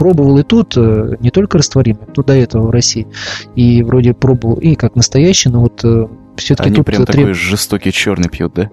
[0.00, 3.06] пробовал и тут, э, не только растворимый, тут до этого в России,
[3.54, 6.86] и вроде пробовал и как настоящий, но вот э, все-таки Они тут...
[6.86, 7.16] прям треб...
[7.16, 8.70] такой жестокий черный пьют, да?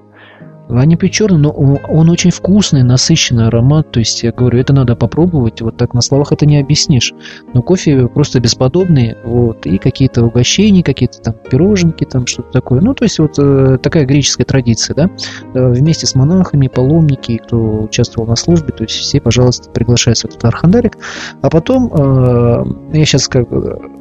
[0.69, 3.91] Они пьют черный, но он, очень вкусный, насыщенный аромат.
[3.91, 5.61] То есть, я говорю, это надо попробовать.
[5.61, 7.13] Вот так на словах это не объяснишь.
[7.53, 9.15] Но кофе просто бесподобный.
[9.23, 12.81] Вот, и какие-то угощения, какие-то там пироженки, там что-то такое.
[12.81, 15.09] Ну, то есть, вот э, такая греческая традиция, да.
[15.53, 20.31] Э, вместе с монахами, паломники, кто участвовал на службе, то есть все, пожалуйста, приглашаются в
[20.31, 20.97] этот архандарик.
[21.41, 23.47] А потом, э, я сейчас как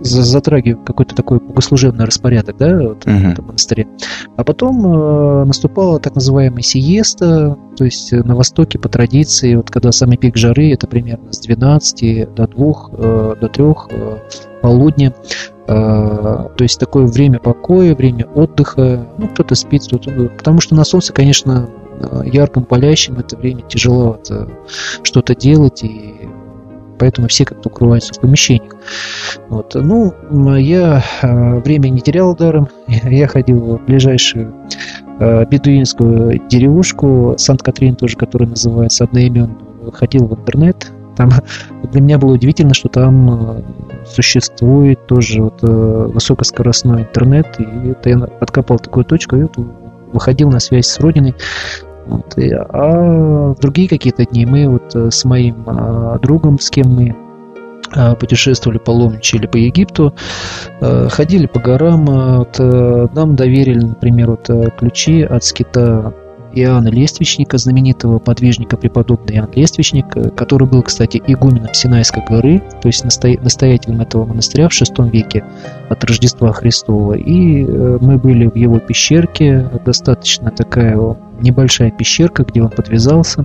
[0.01, 3.29] затрагиваю какой-то такой богослужебный распорядок, да, вот, uh-huh.
[3.29, 3.87] в этом монастыре.
[4.37, 10.16] А потом наступала так называемая сиеста, то есть на Востоке по традиции, вот когда самый
[10.16, 13.64] пик жары, это примерно с 12 до 2, до 3
[14.62, 15.14] полудня.
[15.66, 19.07] То есть такое время покоя, время отдыха.
[19.19, 20.31] Ну, кто-то спит, кто-то...
[20.37, 21.69] Потому что на солнце, конечно,
[22.25, 24.21] ярком, палящим это время тяжело
[25.03, 26.14] что-то делать, и
[26.99, 28.75] поэтому все как-то укрываются в помещениях.
[29.49, 29.75] Вот.
[29.75, 30.14] Ну,
[30.57, 34.55] я время не терял даром, я ходил в ближайшую
[35.19, 41.31] бедуинскую деревушку, Сант-Катрин тоже, которая называется одноименную, ходил в интернет, там
[41.91, 43.65] для меня было удивительно, что там
[44.07, 49.57] существует тоже вот высокоскоростной интернет, и это я откопал такую точку, и вот
[50.13, 51.35] выходил на связь с родиной.
[52.07, 55.67] Вот, а другие какие-то дни мы вот э, с моим
[56.23, 57.17] другом, с кем мы
[58.19, 60.15] путешествовали, паломничали по Египту,
[60.81, 66.12] а, ходили по горам, а, вот, а, нам доверили, например, вот, ключи от скита
[66.57, 72.89] Иоанна Лествичника, знаменитого подвижника преподобный Иоанн Лествичник, э, который был, кстати, игуменом Синайской горы, то
[72.89, 75.45] есть настоятелем этого монастыря в VI веке
[75.91, 77.12] от Рождества Христова.
[77.12, 80.97] И э, мы были в его пещерке, достаточно такая
[81.41, 83.45] небольшая пещерка, где он подвязался.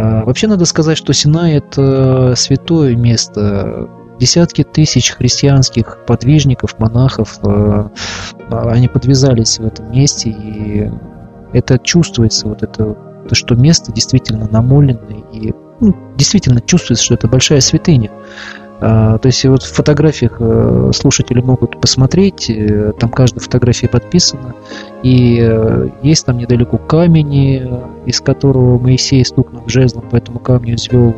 [0.00, 7.88] А, вообще надо сказать, что Синай– это святое место, десятки тысяч христианских подвижников, монахов, э,
[8.48, 10.90] они подвязались в этом месте, и
[11.52, 12.96] это чувствуется, вот это,
[13.28, 18.10] то, что место действительно намоленное, и ну, действительно чувствуется, что это большая святыня.
[18.80, 24.54] А, то есть вот в фотографиях э, слушатели могут посмотреть, э, там каждая фотография подписана,
[25.02, 27.68] и э, есть там недалеко камень,
[28.06, 31.14] из которого Моисей, стукнув жезлом по этому камню, извел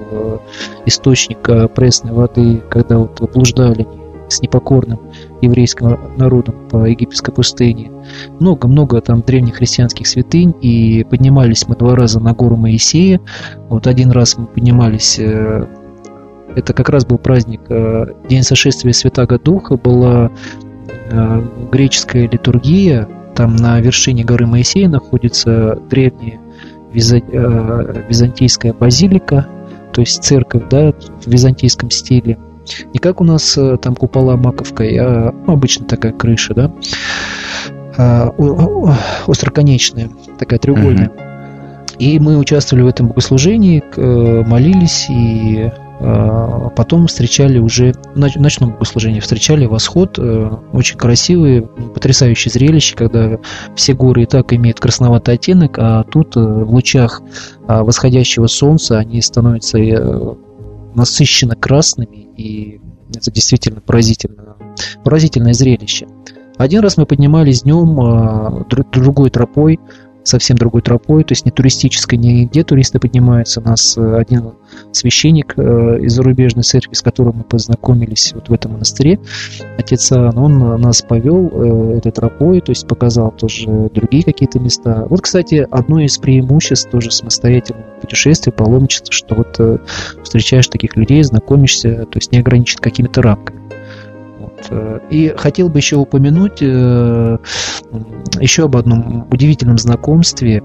[0.86, 3.86] источник пресной воды, когда вот блуждали
[4.28, 4.98] с непокорным
[5.40, 7.92] еврейским народом по египетской пустыне.
[8.40, 13.20] Много-много там древних христианских святынь, и поднимались мы два раза на гору Моисея.
[13.68, 15.20] Вот один раз мы поднимались,
[16.56, 20.30] это как раз был праздник, э, День сошествия Святаго Духа, была
[21.10, 26.38] э, греческая литургия, там на вершине горы Моисея находится древняя
[26.92, 29.46] византийская базилика,
[29.94, 32.38] то есть церковь да, в византийском стиле–
[32.92, 36.72] не как у нас э, там купола маковкой, а ну, обычно такая крыша, да,
[37.96, 38.32] а,
[39.26, 41.08] остроконечная, такая треугольная.
[41.08, 41.96] Mm-hmm.
[41.98, 45.70] И мы участвовали в этом богослужении, э, молились и
[46.76, 53.38] потом встречали уже в ночном богослужении встречали восход, э, очень красивые, потрясающее зрелище, когда
[53.76, 57.22] все горы и так имеют красноватый оттенок, а тут в лучах
[57.68, 59.78] а, восходящего солнца они становятся
[60.94, 62.80] насыщенно красными, и
[63.14, 64.56] это действительно поразительно,
[65.04, 66.06] поразительное зрелище.
[66.58, 69.80] Один раз мы поднимались днем а, другой тропой,
[70.24, 73.60] совсем другой тропой, то есть не туристической, не где туристы поднимаются.
[73.60, 74.52] У нас э, один
[74.92, 79.20] священник э, из зарубежной церкви, с которым мы познакомились вот в этом монастыре,
[79.78, 85.06] отец Иоанн, он нас повел э, этой тропой, то есть показал тоже другие какие-то места.
[85.08, 89.80] Вот, кстати, одно из преимуществ тоже самостоятельного путешествия, паломничества, что вот
[90.22, 93.60] встречаешь таких людей, знакомишься, то есть не ограничен какими-то рамками.
[94.70, 97.38] Э, и хотел бы еще упомянуть э,
[98.40, 100.62] еще об одном удивительном знакомстве э,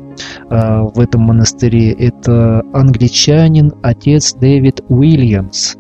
[0.50, 1.92] в этом монастыре.
[1.92, 5.76] Это англичанин, отец Дэвид Уильямс.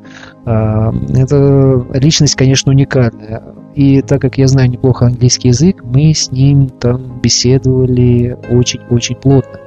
[0.45, 3.43] Это личность, конечно, уникальная.
[3.75, 9.59] И так как я знаю неплохо английский язык, мы с ним там беседовали очень-очень плотно.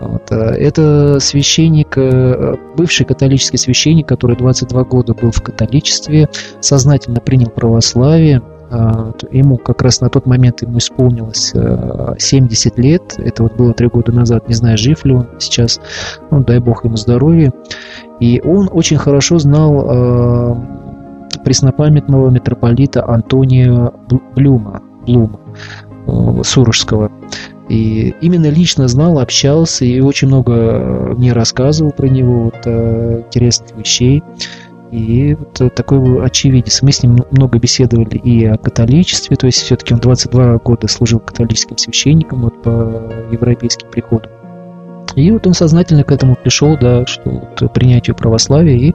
[0.00, 0.30] Вот.
[0.30, 6.28] Э, это священник, э, бывший католический священник, который 22 года был в католичестве,
[6.60, 8.42] сознательно принял православие.
[8.70, 11.52] Э, ему как раз на тот момент ему исполнилось
[12.18, 13.14] 70 лет.
[13.18, 14.48] Это вот было три года назад.
[14.48, 15.80] Не знаю, жив ли он сейчас.
[16.30, 17.52] Ну, дай бог ему здоровья.
[18.20, 20.56] И он очень хорошо знал
[21.44, 23.92] преснопамятного митрополита Антония
[24.34, 25.38] Блюма, Блума
[26.42, 27.12] Сурожского.
[27.68, 33.22] И именно лично знал, общался и очень много э, мне рассказывал про него, вот, э,
[33.26, 34.22] интересных вещей.
[34.92, 36.82] И вот э, такой очевидец.
[36.82, 41.18] Мы с ним много беседовали и о католичестве, то есть все-таки он 22 года служил
[41.18, 42.70] католическим священником вот по
[43.32, 44.30] европейским приходом.
[45.16, 48.94] И вот он сознательно к этому пришел, да, что вот принятию православия, и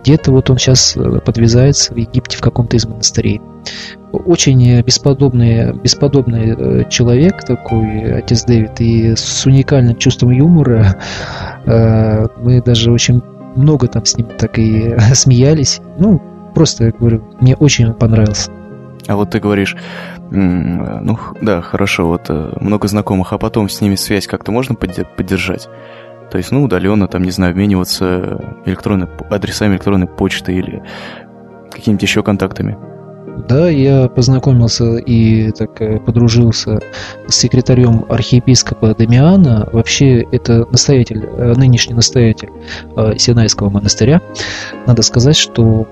[0.00, 3.40] где-то вот он сейчас подвязается в Египте в каком-то из монастырей.
[4.12, 10.96] Очень бесподобный, бесподобный э, человек такой, отец Дэвид, и с уникальным чувством юмора.
[11.64, 13.22] Э, мы даже очень
[13.56, 15.80] много там с ним так и смеялись.
[15.98, 16.20] Ну,
[16.54, 18.50] просто, я говорю, мне очень понравился.
[19.08, 19.76] А вот ты говоришь,
[20.30, 22.28] ну да, хорошо, вот
[22.60, 25.68] много знакомых, а потом с ними связь как-то можно поддержать?
[26.30, 30.82] То есть, ну, удаленно, там, не знаю, обмениваться электронной, адресами электронной почты или
[31.70, 32.78] какими-то еще контактами.
[33.36, 36.80] Да, я познакомился и так э, подружился
[37.28, 39.68] с секретарем архиепископа Дамиана.
[39.72, 42.50] Вообще, это настоятель, э, нынешний настоятель
[42.96, 44.20] э, Синайского монастыря.
[44.86, 45.86] Надо сказать, что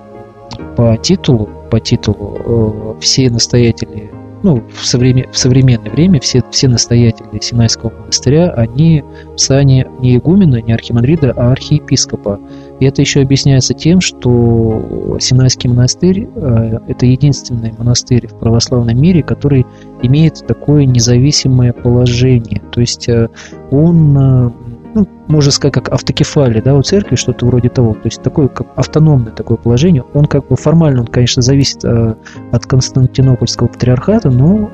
[0.77, 4.11] по титулу, по титулу все настоятели
[4.43, 10.17] ну, в, современ, в современное время все, все настоятели Синайского монастыря, они в сане не
[10.17, 12.41] игумена, не архимандрита, а архиепископа.
[12.81, 19.23] И это еще объясняется тем, что Синайский монастырь э,– это единственный монастырь в православном мире,
[19.23, 19.67] который
[20.03, 22.63] имеет такое независимое положение.
[22.73, 23.29] То есть э,
[23.71, 24.51] он э,
[24.95, 27.93] ну, можно сказать, как автокефалия, да, у церкви, что-то вроде того.
[27.93, 30.03] То есть такое как автономное такое положение.
[30.15, 34.69] Он как бы формально, он, конечно, зависит от Константинопольского патриархата, но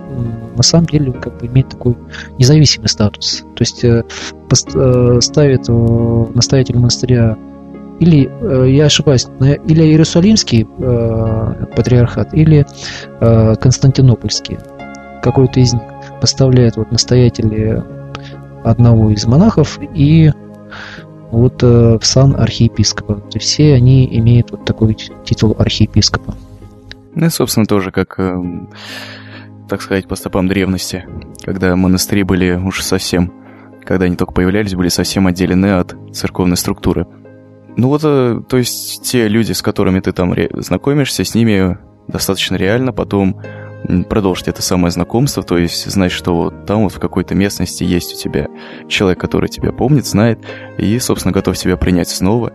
[0.56, 1.98] на самом деле как бы имеет такой
[2.38, 3.44] независимый статус.
[3.56, 3.84] То есть
[5.22, 7.36] ставит настоятель монастыря
[8.00, 12.66] или, э, я ошибаюсь, или Иерусалимский э, патриархат, или
[13.20, 14.58] э, Константинопольский,
[15.22, 15.82] какой-то из них
[16.20, 17.82] поставляет вот настоятели
[18.64, 20.32] одного из монахов и
[21.30, 23.22] вот в сан архиепископа.
[23.38, 26.34] Все они имеют вот такой титул архиепископа.
[27.16, 28.36] Ну и, собственно, тоже как, э,
[29.70, 31.06] так сказать, по стопам древности,
[31.42, 33.32] когда монастыри были уж совсем,
[33.84, 37.06] когда они только появлялись, были совсем отделены от церковной структуры.
[37.76, 42.56] Ну вот, э, то есть те люди, с которыми ты там знакомишься, с ними достаточно
[42.56, 43.40] реально потом
[44.08, 48.14] продолжить это самое знакомство, то есть знать, что вот там вот в какой-то местности есть
[48.14, 48.48] у тебя
[48.88, 50.40] человек, который тебя помнит, знает,
[50.78, 52.52] и, собственно, готов тебя принять снова.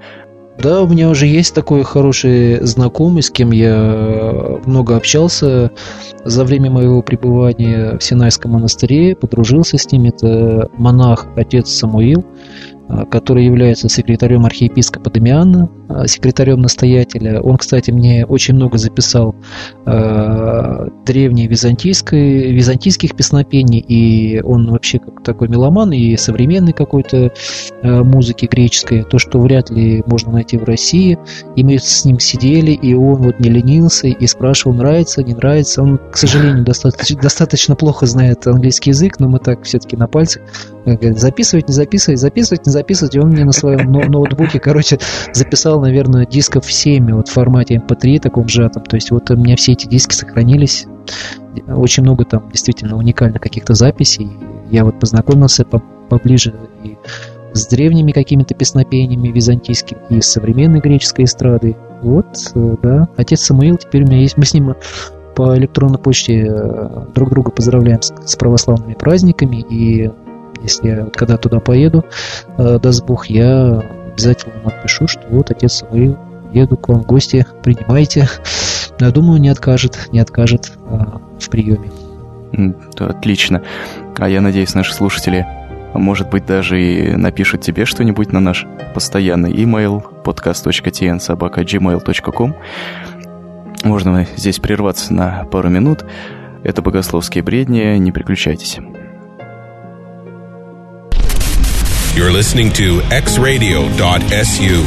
[0.61, 5.71] Да, у меня уже есть такой хороший знакомый, с кем я много общался
[6.23, 10.05] за время моего пребывания в Синайском монастыре, подружился с ним.
[10.05, 12.25] Это монах, отец Самуил.
[12.91, 17.41] А, который является секретарем архиепископа Дамиана, а, секретарем настоятеля.
[17.41, 19.35] Он, кстати, мне очень много записал
[19.85, 27.31] э, древней византийской, византийских песнопений, и он вообще как такой меломан и современной какой-то
[27.81, 31.17] э, музыки греческой, то, что вряд ли можно найти в России.
[31.55, 35.81] И мы с ним сидели, и он вот не ленился и спрашивал, нравится, не нравится.
[35.81, 40.41] Он, к сожалению, достаточно, достаточно плохо знает английский язык, но мы так все-таки на пальцах
[40.85, 43.15] записывать, не записывать, записывать, не записывать.
[43.15, 44.99] И он мне на своем ноутбуке, короче,
[45.33, 48.83] записал, наверное, дисков 7 вот в формате MP3 эм таком сжатом.
[48.83, 50.85] То есть вот у меня все эти диски сохранились.
[51.67, 54.29] Очень много там действительно уникальных каких-то записей.
[54.69, 56.97] Я вот познакомился поближе и
[57.53, 61.75] с древними какими-то песнопениями византийскими и с современной греческой эстрадой.
[62.01, 63.09] Вот, э, да.
[63.17, 64.37] Отец Самуил теперь у меня есть.
[64.37, 64.73] Мы с ним
[65.35, 70.09] по электронной почте э, друг друга поздравляем с православными праздниками и
[70.63, 72.05] если я когда туда поеду,
[72.57, 76.17] э, даст Бог, я обязательно вам отпишу, что вот отец вы
[76.53, 78.27] еду к вам в гости, принимайте.
[78.99, 80.99] Я думаю, не откажет, не откажет э,
[81.39, 81.89] в приеме.
[82.99, 83.63] Отлично.
[84.17, 85.47] А я надеюсь, наши слушатели,
[85.93, 92.55] может быть, даже и напишут тебе что-нибудь на наш постоянный email podcast.tn.gmail.com
[93.83, 96.05] Можно здесь прерваться на пару минут.
[96.63, 98.79] Это богословские бредни, не переключайтесь.
[102.13, 104.85] You're listening to xradio.su.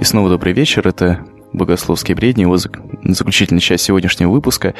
[0.00, 0.86] И снова добрый вечер.
[0.86, 4.74] Это богословские бредни, его заключительная часть сегодняшнего выпуска.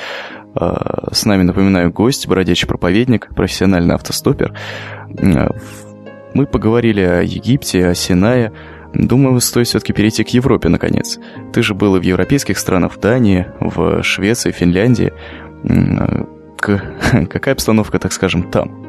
[0.55, 4.57] А, с нами, напоминаю, гость, бродячий проповедник, профессиональный автостопер.
[5.19, 5.51] А,
[6.35, 8.53] мы поговорили о Египте, о Синае.
[8.95, 11.19] Думаю, стоит все-таки перейти к Европе, наконец.
[11.53, 15.13] Ты же был в европейских странах, в Дании, в Швеции, Финляндии.
[15.69, 16.25] А,
[17.29, 18.82] какая обстановка, так скажем, там?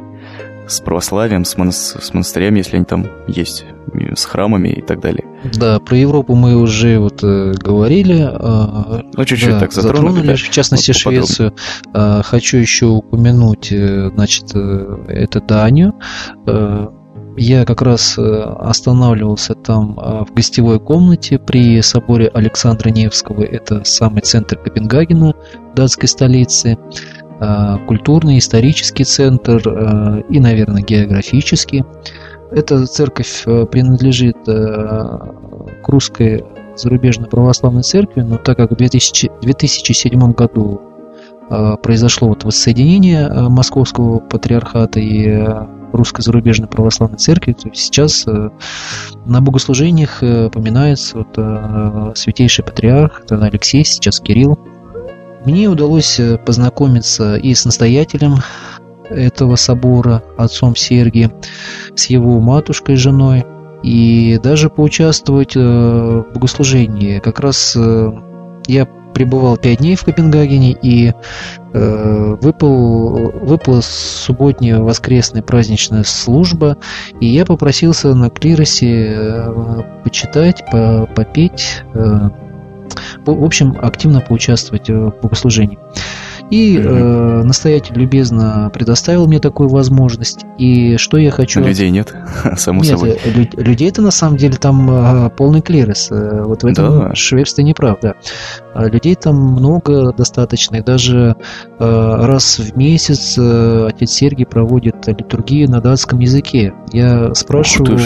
[0.67, 3.65] С православием, с, монас с монастырями, если они там есть,
[4.15, 5.25] с храмами и так далее.
[5.53, 8.27] Да, про Европу мы уже вот э, говорили.
[8.31, 10.07] Э, ну, чуть-чуть да, так затронули.
[10.07, 11.53] затронули да, в частности, вот Швецию.
[11.93, 15.93] Э, хочу еще упомянуть, э, значит, э, это Данию.
[16.47, 16.87] Э,
[17.35, 23.43] я как раз э, останавливался там э, в гостевой комнате при соборе Александра Невского.
[23.43, 25.33] Это самый центр Копенгагена,
[25.75, 26.77] датской столицы.
[27.87, 31.83] Культурный, исторический центр и, наверное, географический.
[32.51, 36.43] Эта церковь принадлежит к русской
[36.75, 40.81] зарубежной православной церкви, но так как в 2000, 2007 году
[41.81, 45.45] произошло вот воссоединение Московского патриархата и
[45.93, 47.53] русской зарубежной православной церкви.
[47.53, 48.49] То сейчас э,
[49.25, 54.59] на богослужениях э, поминается вот, э, святейший патриарх, это Алексей, сейчас Кирилл.
[55.45, 58.35] Мне удалось познакомиться и с настоятелем
[59.09, 61.33] этого собора, отцом Сергием,
[61.95, 63.45] с его матушкой, женой,
[63.83, 67.19] и даже поучаствовать в богослужении.
[67.19, 67.77] Как раз
[68.67, 71.13] я пребывал пять дней в Копенгагене и
[71.73, 76.77] э, выпал, выпала субботняя воскресная праздничная служба,
[77.19, 82.29] и я попросился на клиросе э, почитать, по, попеть, э,
[83.25, 85.79] в общем, активно поучаствовать в богослужении.
[86.49, 90.45] И э, настоятель любезно предоставил мне такую возможность.
[90.57, 91.61] И что я хочу...
[91.61, 92.13] Людей нет,
[92.57, 93.19] само нет, собой.
[93.25, 96.09] Лю- людей-то на самом деле там э, полный клирос.
[96.11, 97.15] Э, вот в этом да.
[97.15, 98.15] шверство неправда.
[98.75, 100.75] А людей там много достаточно.
[100.75, 101.35] И даже
[101.79, 106.73] э, раз в месяц э, отец Сергий проводит литургию на датском языке.
[106.91, 107.99] Я спрашиваю...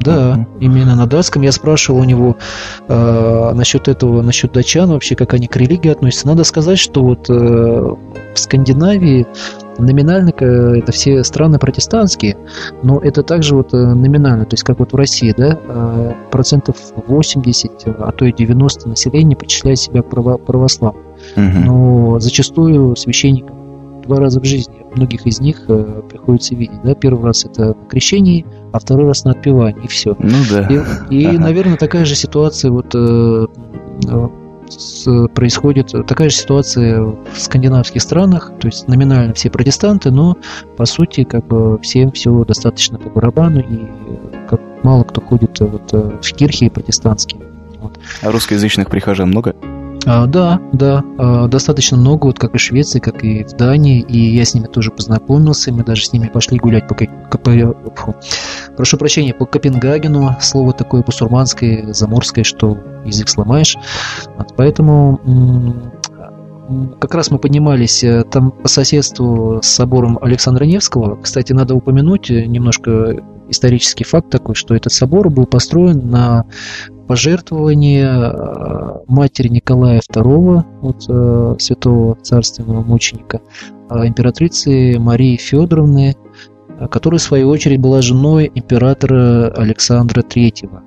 [0.00, 0.58] Да, uh-huh.
[0.60, 1.42] именно на датском.
[1.42, 2.36] Я спрашивал у него
[2.88, 6.26] э, насчет этого, насчет датчан вообще, как они к религии относятся.
[6.26, 7.96] Надо сказать, что вот э, в
[8.38, 9.26] Скандинавии
[9.78, 12.36] номинально это все страны протестантские,
[12.82, 16.76] но это также вот э, номинально, то есть как вот в России, да, э, процентов
[17.06, 21.02] 80, а то и 90 населения причисляет себя к право- православным.
[21.36, 21.64] Uh-huh.
[21.64, 23.64] Но зачастую священникам
[24.02, 26.80] два раза в жизни многих из них э, приходится видеть.
[26.82, 26.94] Да?
[26.94, 30.16] Первый раз это на крещении, а второй раз на отпевании, и все.
[30.18, 30.66] Ну да.
[30.66, 31.38] И, и ага.
[31.38, 33.46] наверное, такая же ситуация вот э,
[34.68, 40.36] с, происходит, такая же ситуация в скандинавских странах, то есть номинально все протестанты, но
[40.76, 43.78] по сути как бы всем все достаточно по барабану, и
[44.50, 47.42] как мало кто ходит вот, э, в кирхи протестантские.
[47.78, 48.00] Вот.
[48.22, 49.54] А русскоязычных прихожан много?
[50.06, 54.00] А, да, да, а, достаточно много, вот как и в Швеции, как и в Дании,
[54.00, 58.14] и я с ними тоже познакомился, мы даже с ними пошли гулять по, по
[58.76, 63.76] прошу прощения, по Копенгагену, слово такое бусурманское, заморское, что язык сломаешь,
[64.56, 65.20] поэтому
[66.98, 71.16] как раз мы поднимались э, там по соседству с собором Александра Невского.
[71.20, 76.44] Кстати, надо упомянуть э, немножко исторический факт такой, что этот собор был построен на
[77.06, 83.40] пожертвование э, матери Николая II, вот, э, святого царственного мученика,
[83.90, 86.16] э, императрицы Марии Федоровны,
[86.90, 90.80] которая, в свою очередь, была женой императора Александра III.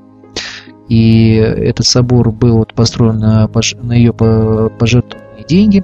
[0.89, 3.49] И этот собор был вот построен на,
[3.81, 5.83] на ее пожертвованные деньги.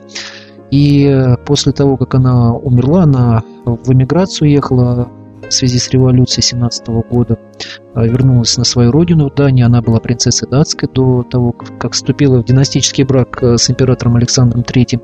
[0.71, 5.09] И после того, как она умерла, она в эмиграцию ехала
[5.53, 7.37] в связи с революцией 17 года
[7.93, 9.63] а, вернулась на свою родину в Дании.
[9.63, 14.61] Она была принцессой датской до того, как вступила в династический брак э, с императором Александром
[14.61, 14.99] III.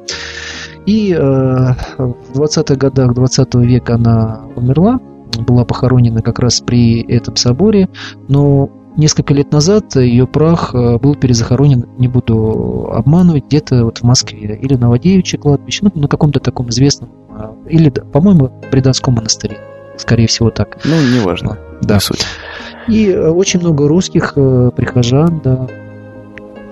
[0.88, 5.00] И э, в 20-х годах 20 века она умерла,
[5.48, 7.88] была похоронена как раз при этом соборе,
[8.28, 14.58] но несколько лет назад ее прах был перезахоронен, не буду обманывать, где-то вот в Москве
[14.60, 17.12] или на Вадеевиче кладбище, ну, на каком-то таком известном,
[17.70, 19.69] или, по-моему, при Донском монастыре
[20.00, 20.78] скорее всего так.
[20.86, 21.58] Ну, неважно.
[21.82, 21.96] Да.
[21.96, 22.26] Не суть.
[22.88, 25.68] И э, очень много русских э, прихожан, да,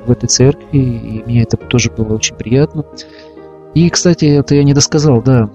[0.06, 2.86] в этой церкви, и мне это тоже было очень приятно.
[3.74, 5.50] И, кстати, это я не досказал, да,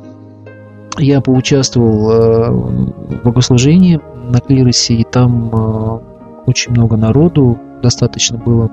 [0.98, 6.02] я поучаствовал э, в богослужении на клиросе, и там
[6.46, 8.70] очень много народу достаточно было.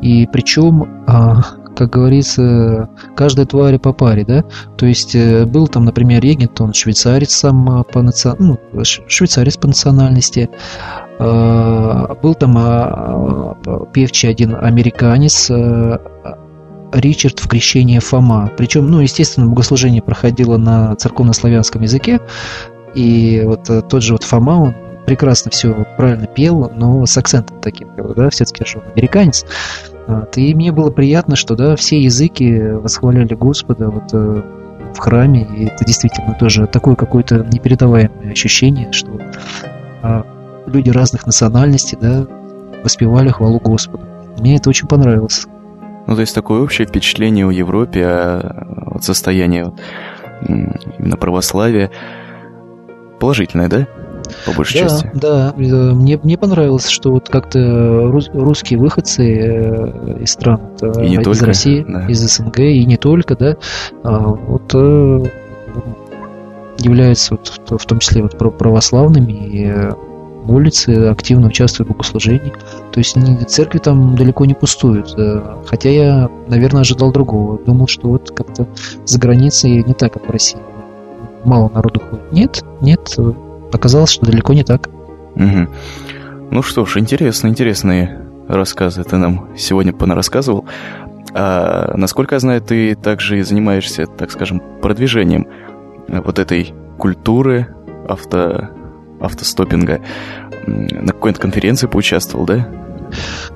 [0.00, 1.42] И причем а,
[1.78, 4.44] как говорится, каждая тварь по паре, да?
[4.76, 8.34] То есть э, был там, например, регент, он швейцарец сам по наци...
[8.38, 10.50] ну, швейцарец по национальности,
[11.20, 15.50] а, был там а, певчий один американец,
[16.92, 18.50] Ричард в крещении Фома.
[18.56, 22.20] Причем, ну, естественно, богослужение проходило на церковно-славянском языке,
[22.94, 24.74] и вот э, тот же вот Фома, он
[25.06, 29.44] прекрасно все правильно пел, но с акцентом таким, да, все-таки же он американец.
[30.08, 30.38] Вот.
[30.38, 34.42] И мне было приятно, что да, все языки восхваляли Господа вот, э,
[34.94, 39.20] в храме, и это действительно тоже такое какое-то непередаваемое ощущение, что
[40.02, 40.22] э,
[40.66, 42.26] люди разных национальностей да,
[42.82, 44.02] воспевали хвалу Господу.
[44.38, 45.46] Мне это очень понравилось.
[46.06, 49.74] Ну, то есть такое общее впечатление о Европе, о, от состояния
[50.48, 51.90] именно православия
[53.20, 53.86] положительное, да?
[54.46, 55.10] По большей да, части.
[55.14, 61.24] Да, мне, мне понравилось, что вот как-то рус, русские выходцы из стран, и не из
[61.24, 62.06] только, России, да.
[62.06, 63.56] из СНГ, и не только, да,
[64.02, 64.74] вот
[66.78, 69.74] являются вот, в том числе вот православными и
[70.44, 72.52] молятся, активно участвуют в богослужении.
[72.92, 73.16] То есть
[73.48, 75.14] церкви там далеко не пустуют.
[75.66, 77.58] Хотя я, наверное, ожидал другого.
[77.58, 78.66] Думал, что вот как-то
[79.04, 80.60] за границей не так, как в России.
[81.44, 82.32] Мало народу ходит.
[82.32, 83.14] Нет, нет.
[83.72, 84.88] Оказалось, что далеко не так.
[85.36, 85.68] Угу.
[86.50, 90.64] Ну что ж, интересно, интересные рассказы ты нам сегодня понарассказывал.
[91.34, 95.46] А, насколько я знаю, ты также и занимаешься, так скажем, продвижением
[96.08, 97.68] вот этой культуры
[98.08, 98.70] авто,
[99.20, 100.00] автостопинга.
[100.66, 102.68] На какой-то конференции поучаствовал, да?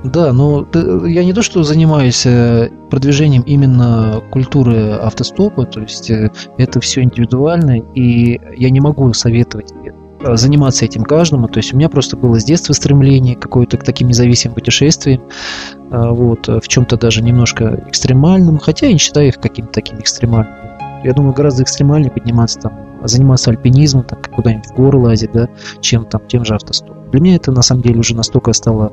[0.02, 0.66] Да, но
[1.06, 7.02] я не то, что занимаюсь э, продвижением именно культуры автостопа, то есть э, это все
[7.02, 9.72] индивидуально, и я не могу советовать
[10.34, 11.48] заниматься этим каждому.
[11.48, 15.22] То есть у меня просто было с детства стремление какое-то к таким независимым путешествиям,
[15.90, 20.54] вот, в чем-то даже немножко экстремальным, хотя я не считаю их каким-то таким экстремальным.
[21.04, 25.48] Я думаю, гораздо экстремальнее подниматься там, заниматься альпинизмом, там, куда-нибудь в горы лазить, да,
[25.80, 27.10] чем там тем же автостопом.
[27.10, 28.92] Для меня это на самом деле уже настолько стало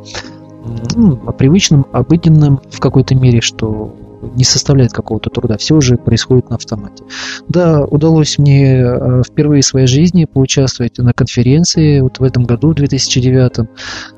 [0.95, 6.55] ну, привычным, обыденным в какой-то мере, что не составляет какого-то труда, все уже происходит на
[6.55, 7.03] автомате.
[7.47, 12.71] Да, удалось мне э, впервые в своей жизни поучаствовать на конференции, вот в этом году,
[12.71, 13.59] в 2009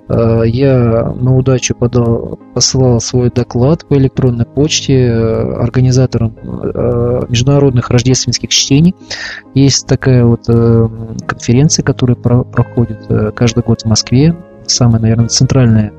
[0.10, 6.36] э, я на удачу подал, посылал свой доклад по электронной почте э, организаторам
[7.30, 8.96] международных рождественских чтений.
[9.54, 14.36] Есть такая вот конференция, которая проходит каждый год в Москве,
[14.66, 15.94] самая, наверное, центральная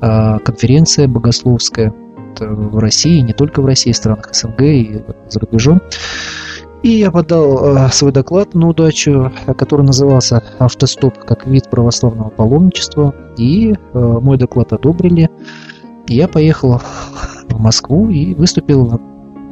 [0.00, 1.94] конференция богословская–
[2.40, 5.80] в России, не только в России, в странах СНГ и за рубежом.
[6.84, 13.14] И я подал э, свой доклад на удачу, который назывался «Автостоп как вид православного паломничества».
[13.38, 15.30] И э, мой доклад одобрили.
[16.08, 16.82] Я поехал
[17.48, 19.00] в Москву и выступил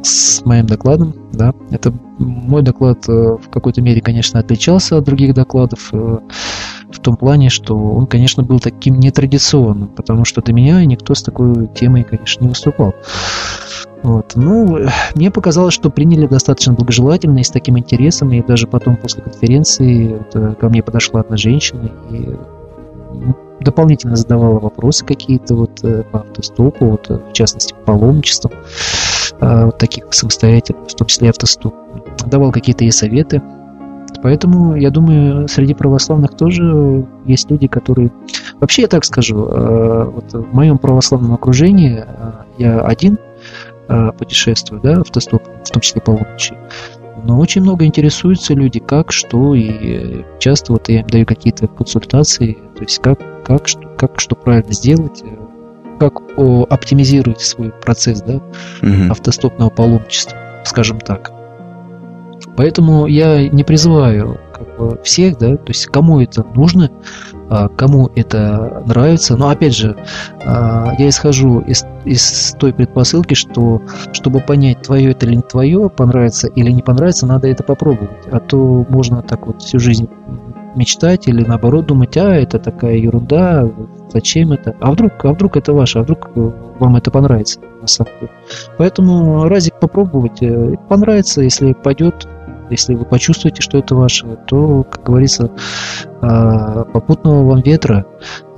[0.02, 1.14] с моим докладом.
[1.32, 1.54] Да.
[1.70, 5.90] Это мой доклад э, в какой-то мере, конечно, отличался от других докладов
[6.92, 11.22] в том плане, что он, конечно, был таким нетрадиционным, потому что до меня никто с
[11.22, 12.94] такой темой, конечно, не выступал.
[14.02, 14.32] Вот.
[14.34, 14.78] Ну,
[15.14, 20.08] мне показалось, что приняли достаточно благожелательно и с таким интересом, и даже потом после конференции
[20.08, 22.36] вот, э, ко мне подошла одна женщина и
[23.60, 28.52] дополнительно задавала вопросы какие-то вот э, по автостопу, вот, э, в частности, по паломничествам,
[29.40, 31.74] вот таких самостоятельных, в том числе автостоп.
[32.26, 33.42] Давал какие-то ей советы.
[34.22, 38.12] Поэтому, я думаю, среди православных тоже есть люди, которые...
[38.60, 43.18] Вообще, я так скажу, э, вот в моем православном окружении э, я один
[43.88, 46.56] э, путешествую, да, автостоп, в том числе по Лунчи.
[47.24, 52.58] Но очень много интересуются люди, как, что, и часто вот я им даю какие-то консультации,
[52.76, 55.22] то есть как, как, что, как, что правильно сделать,
[55.98, 56.20] как
[56.70, 59.10] оптимизировать свой процесс, да, угу.
[59.10, 61.41] автостопного паломничества, скажем так.
[62.56, 66.90] Поэтому я не призываю как бы, всех, да, то есть кому это нужно,
[67.48, 69.36] а, кому это нравится.
[69.36, 69.96] Но опять же,
[70.44, 73.82] а, я исхожу из, из той предпосылки, что
[74.12, 78.26] чтобы понять, твое это или не твое, понравится или не понравится, надо это попробовать.
[78.30, 80.08] А то можно так вот всю жизнь
[80.74, 83.70] мечтать или наоборот думать, а это такая ерунда,
[84.10, 88.12] зачем это, а вдруг, а вдруг это ваше, а вдруг вам это понравится на самом
[88.20, 88.32] деле.
[88.78, 92.26] Поэтому разик попробовать, э, понравится, если пойдет,
[92.72, 95.50] если вы почувствуете, что это ваше, то, как говорится,
[96.20, 98.06] а, попутного вам ветра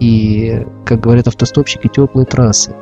[0.00, 2.74] и, как говорят автостопщики, теплые трассы.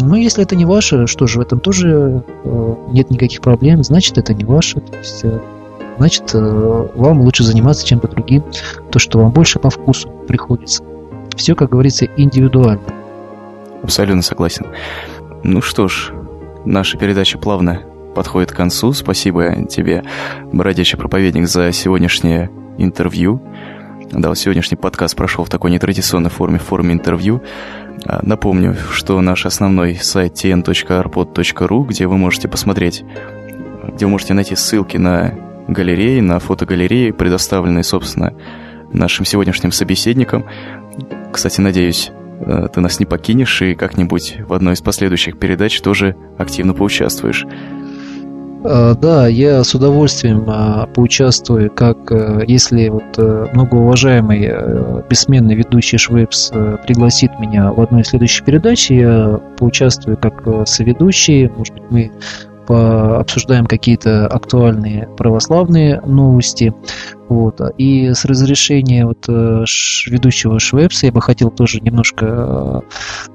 [0.00, 4.16] Ну, если это не ваше, что же, в этом тоже э, нет никаких проблем, значит,
[4.16, 4.80] это не ваше.
[4.80, 5.40] То есть, э,
[5.98, 8.44] значит, э, вам лучше заниматься чем-то другим,
[8.90, 10.84] то, что вам больше по вкусу приходится.
[11.36, 12.82] Все, как говорится, индивидуально.
[13.82, 14.66] Абсолютно согласен.
[15.42, 16.12] Ну что ж,
[16.64, 17.80] наша передача плавно
[18.14, 18.92] подходит к концу.
[18.92, 20.02] Спасибо тебе,
[20.52, 23.42] бродячий проповедник, за сегодняшнее интервью.
[24.12, 27.42] Да, сегодняшний подкаст прошел в такой нетрадиционной форме, в форме интервью.
[28.04, 33.04] А, напомню, что наш основной сайт tn.arpod.ru, где вы можете посмотреть,
[33.94, 35.34] где вы можете найти ссылки на
[35.68, 38.34] галереи, на фотогалереи, предоставленные, собственно,
[38.92, 40.44] нашим сегодняшним собеседникам.
[41.32, 42.10] Кстати, надеюсь,
[42.40, 47.46] э, ты нас не покинешь и как-нибудь в одной из последующих передач тоже активно поучаствуешь.
[48.64, 55.54] А, да, я с удовольствием а, поучаствую, как э, если вот э, многоуважаемый э, бессменный
[55.54, 56.50] ведущий Швепс
[56.86, 62.12] пригласит меня в одной из следующих передач, я поучаствую как соведущий, может быть, мы
[62.66, 66.72] пообсуждаем какие-то актуальные православные новости.
[67.32, 67.62] Вот.
[67.78, 69.64] И с разрешения вот, э,
[70.06, 72.82] ведущего Швепса я бы хотел тоже немножко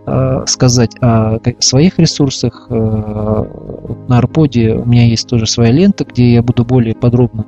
[0.06, 2.68] э, сказать о своих ресурсах.
[2.70, 7.46] На Арподе у меня есть тоже своя лента, где я буду более подробно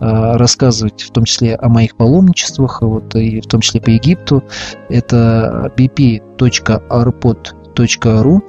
[0.00, 4.44] рассказывать, в том числе о моих паломничествах, вот, и в том числе по Египту.
[4.88, 7.57] Это bp.arpod
[8.04, 8.42] ру.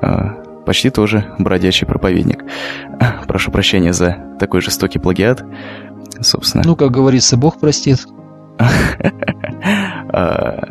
[0.00, 2.44] а, почти тоже бродячий проповедник.
[3.26, 5.44] Прошу прощения за такой жестокий плагиат,
[6.20, 6.64] собственно.
[6.66, 8.06] Ну, как говорится, Бог простит.
[10.16, 10.68] А,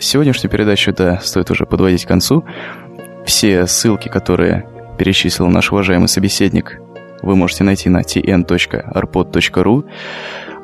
[0.00, 2.44] сегодняшнюю передачу, да, стоит уже подводить к концу.
[3.24, 4.66] Все ссылки, которые
[4.98, 6.80] перечислил наш уважаемый собеседник,
[7.22, 9.84] вы можете найти на tn.arpod.ru.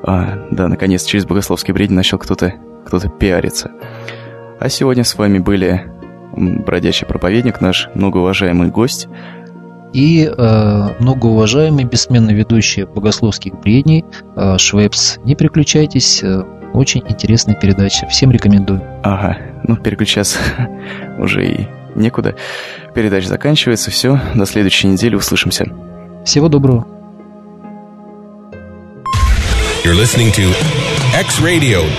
[0.02, 2.54] А, да, наконец, через богословский бред начал кто-то
[2.86, 3.70] кто пиариться.
[4.58, 5.90] А сегодня с вами были
[6.32, 9.08] бродячий проповедник, наш многоуважаемый гость.
[9.92, 14.04] И э, многоуважаемый бессменно ведущий богословских бредней
[14.36, 15.18] э, Швепс.
[15.24, 18.06] Не переключайтесь, э, очень интересная передача.
[18.06, 18.82] Всем рекомендую.
[19.02, 20.38] Ага, ну переключаться
[21.18, 21.66] уже и
[21.96, 22.36] некуда.
[22.94, 23.90] Передача заканчивается.
[23.90, 25.66] Все, до следующей недели услышимся.
[26.24, 26.86] Всего доброго.
[29.84, 30.52] You're listening to
[31.14, 31.90] xradio.su.